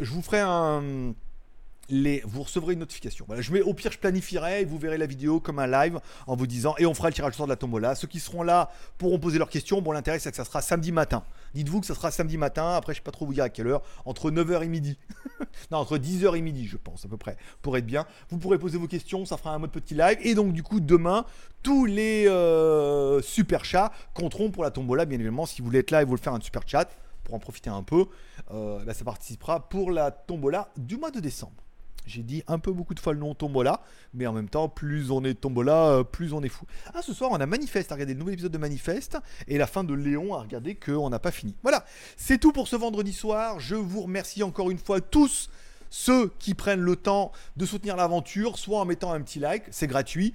je 0.00 0.10
vous 0.10 0.22
ferai 0.22 0.40
un 0.40 1.14
vous 2.24 2.42
recevrez 2.42 2.72
une 2.74 2.80
notification. 2.80 3.26
Je 3.38 3.52
mets, 3.52 3.60
au 3.60 3.74
pire, 3.74 3.92
je 3.92 3.98
planifierai 3.98 4.62
et 4.62 4.64
vous 4.64 4.78
verrez 4.78 4.98
la 4.98 5.06
vidéo 5.06 5.40
comme 5.40 5.58
un 5.58 5.66
live 5.66 6.00
en 6.26 6.36
vous 6.36 6.46
disant 6.46 6.74
et 6.78 6.86
on 6.86 6.94
fera 6.94 7.08
le 7.08 7.14
tirage 7.14 7.34
au 7.34 7.36
sort 7.36 7.46
de 7.46 7.52
la 7.52 7.56
tombola. 7.56 7.94
Ceux 7.94 8.08
qui 8.08 8.20
seront 8.20 8.42
là 8.42 8.70
pourront 8.98 9.18
poser 9.18 9.38
leurs 9.38 9.50
questions. 9.50 9.82
Bon, 9.82 9.92
l'intérêt 9.92 10.18
c'est 10.18 10.30
que 10.30 10.36
ça 10.36 10.44
sera 10.44 10.62
samedi 10.62 10.92
matin. 10.92 11.24
Dites-vous 11.54 11.80
que 11.80 11.86
ça 11.86 11.94
sera 11.94 12.10
samedi 12.10 12.38
matin. 12.38 12.70
Après, 12.70 12.94
je 12.94 12.98
sais 12.98 13.02
pas 13.02 13.10
trop 13.10 13.26
vous 13.26 13.34
dire 13.34 13.44
à 13.44 13.48
quelle 13.48 13.66
heure. 13.66 13.82
Entre 14.04 14.30
9h 14.30 14.62
et 14.62 14.68
midi. 14.68 14.98
non, 15.70 15.78
entre 15.78 15.98
10h 15.98 16.36
et 16.36 16.40
midi, 16.40 16.66
je 16.66 16.76
pense, 16.76 17.04
à 17.04 17.08
peu 17.08 17.16
près, 17.16 17.36
pour 17.60 17.76
être 17.76 17.86
bien. 17.86 18.06
Vous 18.30 18.38
pourrez 18.38 18.58
poser 18.58 18.78
vos 18.78 18.88
questions. 18.88 19.24
Ça 19.26 19.36
fera 19.36 19.54
un 19.54 19.58
mode 19.58 19.72
petit 19.72 19.94
live. 19.94 20.18
Et 20.22 20.34
donc, 20.34 20.52
du 20.52 20.62
coup, 20.62 20.80
demain, 20.80 21.26
tous 21.62 21.84
les 21.84 22.26
euh, 22.26 23.20
super 23.20 23.64
chats 23.64 23.92
compteront 24.14 24.50
pour 24.50 24.62
la 24.62 24.70
tombola. 24.70 25.04
Bien 25.04 25.18
évidemment, 25.18 25.46
si 25.46 25.60
vous 25.60 25.66
voulez 25.66 25.80
être 25.80 25.90
là 25.90 26.02
et 26.02 26.04
vous 26.04 26.14
le 26.14 26.20
faire 26.20 26.34
un 26.34 26.40
super 26.40 26.62
chat 26.66 26.88
pour 27.24 27.34
en 27.34 27.38
profiter 27.38 27.70
un 27.70 27.82
peu, 27.82 28.06
euh, 28.50 28.82
bah, 28.84 28.94
ça 28.94 29.04
participera 29.04 29.68
pour 29.68 29.90
la 29.90 30.10
tombola 30.10 30.70
du 30.76 30.96
mois 30.96 31.10
de 31.10 31.20
décembre. 31.20 31.62
J'ai 32.06 32.22
dit 32.22 32.42
un 32.48 32.58
peu 32.58 32.72
beaucoup 32.72 32.94
de 32.94 33.00
fois 33.00 33.12
le 33.12 33.18
nom 33.18 33.34
Tombola, 33.34 33.80
mais 34.14 34.26
en 34.26 34.32
même 34.32 34.48
temps, 34.48 34.68
plus 34.68 35.10
on 35.10 35.24
est 35.24 35.34
Tombola, 35.34 35.86
euh, 35.86 36.04
plus 36.04 36.32
on 36.32 36.42
est 36.42 36.48
fou. 36.48 36.66
Ah, 36.94 37.02
ce 37.02 37.14
soir, 37.14 37.30
on 37.32 37.40
a 37.40 37.46
Manifeste 37.46 37.92
à 37.92 37.94
regarder 37.94 38.14
le 38.14 38.18
nouvel 38.18 38.34
épisode 38.34 38.52
de 38.52 38.58
Manifeste, 38.58 39.18
et 39.48 39.58
la 39.58 39.66
fin 39.66 39.84
de 39.84 39.94
Léon 39.94 40.34
à 40.34 40.40
regarder 40.40 40.74
qu'on 40.74 41.10
n'a 41.10 41.18
pas 41.18 41.30
fini. 41.30 41.54
Voilà, 41.62 41.84
c'est 42.16 42.38
tout 42.38 42.52
pour 42.52 42.68
ce 42.68 42.76
vendredi 42.76 43.12
soir. 43.12 43.60
Je 43.60 43.74
vous 43.74 44.02
remercie 44.02 44.42
encore 44.42 44.70
une 44.70 44.78
fois 44.78 45.00
tous 45.00 45.48
ceux 45.92 46.32
qui 46.38 46.54
prennent 46.54 46.80
le 46.80 46.96
temps 46.96 47.32
de 47.56 47.66
soutenir 47.66 47.96
l'aventure, 47.96 48.58
soit 48.58 48.80
en 48.80 48.86
mettant 48.86 49.12
un 49.12 49.20
petit 49.20 49.38
like, 49.38 49.64
c'est 49.70 49.86
gratuit, 49.86 50.34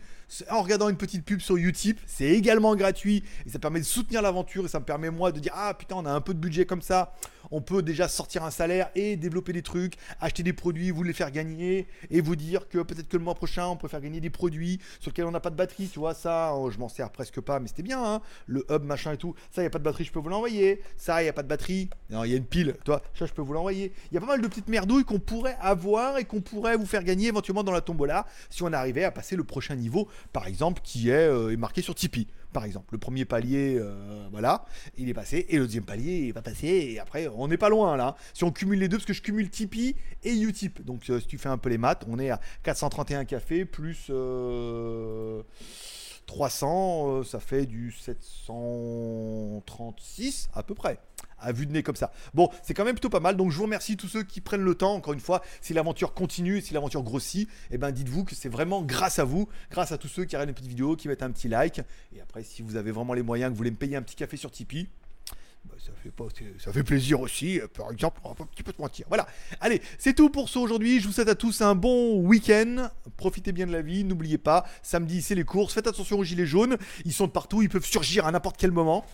en 0.51 0.61
regardant 0.61 0.87
une 0.87 0.97
petite 0.97 1.25
pub 1.25 1.39
sur 1.39 1.57
Utip, 1.57 1.99
c'est 2.05 2.27
également 2.27 2.75
gratuit, 2.75 3.23
et 3.45 3.49
ça 3.49 3.57
permet 3.57 3.79
de 3.79 3.85
soutenir 3.85 4.21
l'aventure, 4.21 4.65
et 4.65 4.67
ça 4.67 4.79
me 4.79 4.85
permet 4.85 5.09
moi 5.09 5.31
de 5.31 5.39
dire, 5.39 5.53
ah 5.55 5.73
putain, 5.73 5.95
on 5.97 6.05
a 6.05 6.11
un 6.11 6.21
peu 6.21 6.35
de 6.35 6.39
budget 6.39 6.65
comme 6.65 6.83
ça, 6.83 7.11
on 7.51 7.61
peut 7.61 7.81
déjà 7.81 8.07
sortir 8.07 8.43
un 8.43 8.51
salaire 8.51 8.89
et 8.95 9.15
développer 9.15 9.53
des 9.53 9.61
trucs, 9.61 9.95
acheter 10.19 10.43
des 10.43 10.53
produits, 10.53 10.91
vous 10.91 11.03
les 11.03 11.13
faire 11.13 11.31
gagner 11.31 11.87
et 12.09 12.21
vous 12.21 12.35
dire 12.35 12.67
que 12.67 12.79
peut-être 12.79 13.07
que 13.07 13.17
le 13.17 13.23
mois 13.23 13.35
prochain 13.35 13.67
on 13.67 13.77
peut 13.77 13.87
faire 13.87 14.01
gagner 14.01 14.19
des 14.19 14.29
produits 14.29 14.79
sur 14.99 15.11
lesquels 15.11 15.25
on 15.25 15.31
n'a 15.31 15.39
pas 15.39 15.49
de 15.49 15.55
batterie, 15.55 15.87
tu 15.87 15.99
vois 15.99 16.13
ça, 16.13 16.53
oh, 16.55 16.69
je 16.71 16.77
m'en 16.77 16.89
sers 16.89 17.09
presque 17.09 17.41
pas, 17.41 17.59
mais 17.59 17.67
c'était 17.67 17.83
bien, 17.83 18.03
hein. 18.03 18.21
Le 18.45 18.65
hub 18.69 18.83
machin 18.83 19.13
et 19.13 19.17
tout, 19.17 19.35
ça 19.51 19.61
il 19.61 19.65
y 19.65 19.67
a 19.67 19.69
pas 19.69 19.79
de 19.79 19.83
batterie, 19.83 20.03
je 20.03 20.11
peux 20.11 20.19
vous 20.19 20.29
l'envoyer, 20.29 20.81
ça 20.95 21.21
il 21.21 21.25
y 21.25 21.29
a 21.29 21.33
pas 21.33 21.43
de 21.43 21.47
batterie, 21.47 21.89
non 22.09 22.23
il 22.23 22.31
y 22.31 22.33
a 22.33 22.37
une 22.37 22.45
pile, 22.45 22.75
toi 22.83 23.01
ça 23.13 23.25
je 23.25 23.33
peux 23.33 23.41
vous 23.41 23.53
l'envoyer, 23.53 23.93
il 24.11 24.15
y 24.15 24.17
a 24.17 24.21
pas 24.21 24.27
mal 24.27 24.41
de 24.41 24.47
petites 24.47 24.67
merdouilles 24.67 25.05
qu'on 25.05 25.19
pourrait 25.19 25.57
avoir 25.59 26.17
et 26.17 26.25
qu'on 26.25 26.41
pourrait 26.41 26.77
vous 26.77 26.85
faire 26.85 27.03
gagner 27.03 27.27
éventuellement 27.27 27.63
dans 27.63 27.71
la 27.71 27.81
tombola 27.81 28.25
si 28.49 28.63
on 28.63 28.73
arrivait 28.73 29.03
à 29.03 29.11
passer 29.11 29.35
le 29.35 29.43
prochain 29.43 29.75
niveau, 29.75 30.07
par 30.33 30.47
exemple 30.47 30.81
qui 30.83 31.09
est, 31.09 31.13
euh, 31.13 31.55
marqué 31.57 31.81
sur 31.81 31.95
Tipeee 31.95 32.27
par 32.57 32.65
exemple. 32.65 32.87
Le 32.91 32.97
premier 32.97 33.23
palier, 33.23 33.77
euh, 33.79 34.27
voilà, 34.31 34.65
il 34.97 35.09
est 35.09 35.13
passé, 35.13 35.45
et 35.47 35.59
le 35.59 35.65
deuxième 35.65 35.85
palier, 35.85 36.25
il 36.25 36.33
va 36.33 36.41
passer, 36.41 36.65
et 36.67 36.99
après, 36.99 37.27
on 37.35 37.47
n'est 37.47 37.57
pas 37.57 37.69
loin 37.69 37.95
là. 37.95 38.15
Si 38.33 38.43
on 38.45 38.51
cumule 38.51 38.79
les 38.79 38.87
deux, 38.87 38.97
parce 38.97 39.05
que 39.05 39.13
je 39.13 39.21
cumule 39.21 39.51
Tipeee 39.51 39.95
et 40.23 40.33
Utip, 40.33 40.83
donc 40.83 41.07
euh, 41.11 41.19
si 41.19 41.27
tu 41.27 41.37
fais 41.37 41.49
un 41.49 41.59
peu 41.59 41.69
les 41.69 41.77
maths, 41.77 42.03
on 42.09 42.17
est 42.17 42.31
à 42.31 42.41
431 42.63 43.25
cafés 43.25 43.63
plus 43.65 44.09
300, 46.27 47.19
euh, 47.19 47.23
ça 47.23 47.39
fait 47.39 47.65
du 47.65 47.91
736 47.91 50.49
à 50.53 50.61
peu 50.61 50.75
près 50.75 50.99
à 51.39 51.51
vue 51.51 51.65
de 51.65 51.71
nez 51.71 51.83
comme 51.83 51.95
ça. 51.95 52.11
Bon, 52.33 52.49
c'est 52.63 52.73
quand 52.73 52.85
même 52.85 52.95
plutôt 52.95 53.09
pas 53.09 53.19
mal. 53.19 53.37
Donc 53.37 53.51
je 53.51 53.57
vous 53.57 53.63
remercie 53.63 53.97
tous 53.97 54.07
ceux 54.07 54.23
qui 54.23 54.41
prennent 54.41 54.63
le 54.63 54.75
temps. 54.75 54.95
Encore 54.95 55.13
une 55.13 55.19
fois, 55.19 55.41
si 55.61 55.73
l'aventure 55.73 56.13
continue, 56.13 56.61
si 56.61 56.73
l'aventure 56.73 57.03
grossit, 57.03 57.49
eh 57.71 57.77
ben 57.77 57.91
dites-vous 57.91 58.25
que 58.25 58.35
c'est 58.35 58.49
vraiment 58.49 58.81
grâce 58.81 59.19
à 59.19 59.23
vous, 59.23 59.47
grâce 59.71 59.91
à 59.91 59.97
tous 59.97 60.07
ceux 60.07 60.25
qui 60.25 60.35
regardent 60.35 60.49
une 60.49 60.55
petite 60.55 60.69
vidéo, 60.69 60.95
qui 60.95 61.07
mettent 61.07 61.23
un 61.23 61.31
petit 61.31 61.47
like. 61.47 61.81
Et 62.15 62.21
après, 62.21 62.43
si 62.43 62.61
vous 62.61 62.75
avez 62.75 62.91
vraiment 62.91 63.13
les 63.13 63.23
moyens, 63.23 63.49
que 63.49 63.53
vous 63.53 63.57
voulez 63.57 63.71
me 63.71 63.77
payer 63.77 63.95
un 63.95 64.01
petit 64.01 64.15
café 64.15 64.37
sur 64.37 64.51
Tipeee. 64.51 64.87
Bah, 65.67 65.75
ça, 65.79 65.91
fait 66.01 66.71
ça 66.71 66.83
plaisir 66.83 67.19
aussi, 67.19 67.59
par 67.75 67.91
exemple, 67.91 68.19
on 68.23 68.29
va 68.29 68.35
un 68.39 68.45
petit 68.45 68.63
peu 68.63 68.71
te 68.71 68.81
mentir. 68.81 69.05
Voilà, 69.09 69.27
allez, 69.59 69.81
c'est 69.97 70.13
tout 70.13 70.29
pour 70.29 70.49
ce 70.49 70.59
aujourd'hui. 70.59 70.99
Je 70.99 71.07
vous 71.07 71.13
souhaite 71.13 71.29
à 71.29 71.35
tous 71.35 71.61
un 71.61 71.75
bon 71.75 72.21
week-end. 72.21 72.89
Profitez 73.17 73.51
bien 73.51 73.67
de 73.67 73.71
la 73.71 73.81
vie, 73.81 74.03
n'oubliez 74.03 74.37
pas, 74.37 74.65
samedi 74.81 75.21
c'est 75.21 75.35
les 75.35 75.43
courses. 75.43 75.73
Faites 75.73 75.87
attention 75.87 76.19
aux 76.19 76.23
gilets 76.23 76.45
jaunes, 76.45 76.77
ils 77.05 77.13
sont 77.13 77.27
de 77.27 77.31
partout, 77.31 77.61
ils 77.61 77.69
peuvent 77.69 77.85
surgir 77.85 78.25
à 78.25 78.31
n'importe 78.31 78.57
quel 78.57 78.71
moment. 78.71 79.05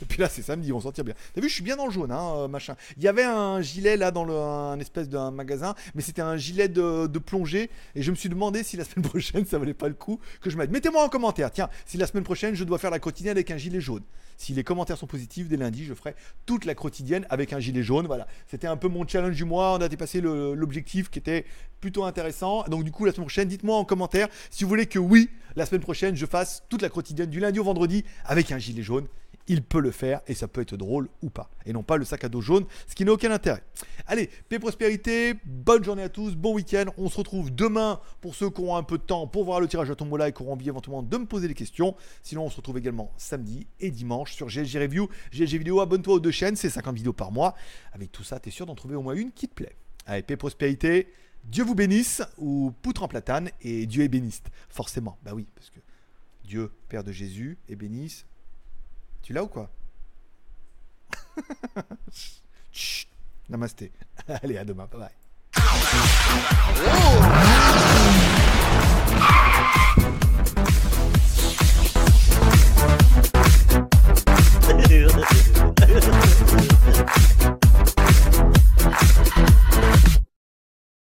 Et 0.00 0.04
puis 0.04 0.20
là, 0.20 0.28
c'est 0.28 0.42
samedi, 0.42 0.72
s'en 0.80 0.92
tire 0.92 1.04
bien. 1.04 1.14
T'as 1.34 1.40
vu, 1.40 1.48
je 1.48 1.54
suis 1.54 1.62
bien 1.62 1.76
dans 1.76 1.86
le 1.86 1.92
jaune, 1.92 2.12
hein, 2.12 2.34
euh, 2.36 2.48
machin. 2.48 2.76
Il 2.96 3.02
y 3.02 3.08
avait 3.08 3.24
un 3.24 3.60
gilet 3.60 3.96
là 3.96 4.10
dans 4.10 4.28
un 4.28 4.78
espèce 4.78 5.08
d'un 5.08 5.30
magasin, 5.30 5.74
mais 5.94 6.02
c'était 6.02 6.22
un 6.22 6.36
gilet 6.36 6.68
de, 6.68 7.18
plongée. 7.18 7.70
Et 7.94 8.02
je 8.02 8.10
me 8.10 8.16
suis 8.16 8.28
demandé 8.28 8.62
si 8.62 8.76
la 8.76 8.84
semaine 8.84 9.04
prochaine, 9.08 9.44
ça 9.46 9.58
valait 9.58 9.74
pas 9.74 9.88
le 9.88 9.94
coup 9.94 10.20
que 10.40 10.50
je 10.50 10.56
m'aide. 10.56 10.70
Mettez-moi 10.70 11.02
en 11.02 11.08
commentaire, 11.08 11.50
tiens, 11.50 11.68
si 11.86 11.96
la 11.96 12.06
semaine 12.06 12.24
prochaine, 12.24 12.54
je 12.54 12.64
dois 12.64 12.78
faire 12.78 12.90
la 12.90 12.98
quotidienne 12.98 13.36
avec 13.36 13.50
un 13.50 13.56
gilet 13.56 13.80
jaune. 13.80 14.02
Si 14.36 14.52
les 14.52 14.64
commentaires 14.64 14.98
sont 14.98 15.06
positifs, 15.06 15.48
dès 15.48 15.56
lundi, 15.56 15.84
je 15.84 15.94
ferai 15.94 16.14
toute 16.44 16.66
la 16.66 16.74
quotidienne 16.74 17.26
avec 17.30 17.52
un 17.52 17.58
gilet 17.58 17.82
jaune. 17.82 18.06
Voilà, 18.06 18.26
c'était 18.46 18.66
un 18.66 18.76
peu 18.76 18.88
mon 18.88 19.06
challenge 19.06 19.34
du 19.34 19.44
mois. 19.44 19.72
On 19.72 19.80
a 19.80 19.88
dépassé 19.88 20.20
l'objectif 20.20 21.08
qui 21.08 21.18
était 21.18 21.46
plutôt 21.80 22.04
intéressant. 22.04 22.64
Donc, 22.64 22.84
du 22.84 22.92
coup, 22.92 23.04
la 23.06 23.12
semaine 23.12 23.26
prochaine, 23.26 23.48
dites-moi 23.48 23.76
en 23.76 23.84
commentaire 23.84 24.28
si 24.50 24.64
vous 24.64 24.68
voulez 24.68 24.86
que 24.86 24.98
oui, 24.98 25.30
la 25.56 25.64
semaine 25.64 25.80
prochaine, 25.80 26.16
je 26.16 26.26
fasse 26.26 26.64
toute 26.68 26.82
la 26.82 26.90
quotidienne 26.90 27.30
du 27.30 27.40
lundi 27.40 27.58
au 27.58 27.64
vendredi 27.64 28.04
avec 28.24 28.52
un 28.52 28.58
gilet 28.58 28.82
jaune 28.82 29.06
il 29.48 29.62
peut 29.62 29.80
le 29.80 29.90
faire 29.90 30.20
et 30.26 30.34
ça 30.34 30.48
peut 30.48 30.60
être 30.60 30.76
drôle 30.76 31.08
ou 31.22 31.30
pas. 31.30 31.50
Et 31.64 31.72
non 31.72 31.82
pas 31.82 31.96
le 31.96 32.04
sac 32.04 32.24
à 32.24 32.28
dos 32.28 32.40
jaune, 32.40 32.64
ce 32.86 32.94
qui 32.94 33.04
n'a 33.04 33.12
aucun 33.12 33.30
intérêt. 33.30 33.62
Allez, 34.06 34.30
paix 34.48 34.58
prospérité, 34.58 35.34
bonne 35.44 35.84
journée 35.84 36.02
à 36.02 36.08
tous, 36.08 36.36
bon 36.36 36.54
week-end. 36.54 36.86
On 36.98 37.08
se 37.08 37.16
retrouve 37.16 37.54
demain 37.54 38.00
pour 38.20 38.34
ceux 38.34 38.50
qui 38.50 38.60
auront 38.60 38.76
un 38.76 38.82
peu 38.82 38.98
de 38.98 39.02
temps 39.02 39.26
pour 39.26 39.44
voir 39.44 39.60
le 39.60 39.68
tirage 39.68 39.90
à 39.90 39.94
tombola 39.94 40.28
et 40.28 40.32
qui 40.32 40.42
auront 40.42 40.52
envie 40.52 40.68
éventuellement 40.68 41.02
de 41.02 41.16
me 41.16 41.26
poser 41.26 41.48
des 41.48 41.54
questions. 41.54 41.94
Sinon, 42.22 42.44
on 42.44 42.50
se 42.50 42.56
retrouve 42.56 42.78
également 42.78 43.12
samedi 43.16 43.66
et 43.80 43.90
dimanche 43.90 44.34
sur 44.34 44.48
GLG 44.48 44.78
Review, 44.78 45.08
GLG 45.32 45.58
Vidéo. 45.58 45.80
Abonne-toi 45.80 46.14
aux 46.14 46.20
deux 46.20 46.30
chaînes, 46.30 46.56
c'est 46.56 46.70
50 46.70 46.96
vidéos 46.96 47.12
par 47.12 47.32
mois. 47.32 47.54
Avec 47.92 48.12
tout 48.12 48.24
ça, 48.24 48.40
tu 48.40 48.48
es 48.48 48.52
sûr 48.52 48.66
d'en 48.66 48.74
trouver 48.74 48.96
au 48.96 49.02
moins 49.02 49.14
une 49.14 49.32
qui 49.32 49.48
te 49.48 49.54
plaît. 49.54 49.76
Allez, 50.06 50.22
paix 50.22 50.36
prospérité. 50.36 51.08
Dieu 51.44 51.62
vous 51.62 51.76
bénisse 51.76 52.22
ou 52.38 52.72
poutre 52.82 53.04
en 53.04 53.08
platane 53.08 53.50
et 53.62 53.86
Dieu 53.86 54.02
est 54.02 54.08
béniste. 54.08 54.50
Forcément, 54.68 55.16
bah 55.22 55.30
oui, 55.32 55.46
parce 55.54 55.70
que 55.70 55.78
Dieu, 56.44 56.72
Père 56.88 57.04
de 57.04 57.12
Jésus, 57.12 57.58
est 57.68 57.76
bénisse 57.76 58.26
tu 59.26 59.32
l'as 59.32 59.42
ou 59.42 59.48
quoi 59.48 59.68
Chut, 62.70 63.08
namasté. 63.48 63.90
Allez, 64.28 64.56
à 64.56 64.64
demain. 64.64 64.86
Bye 64.86 65.00
bye. 65.00 65.10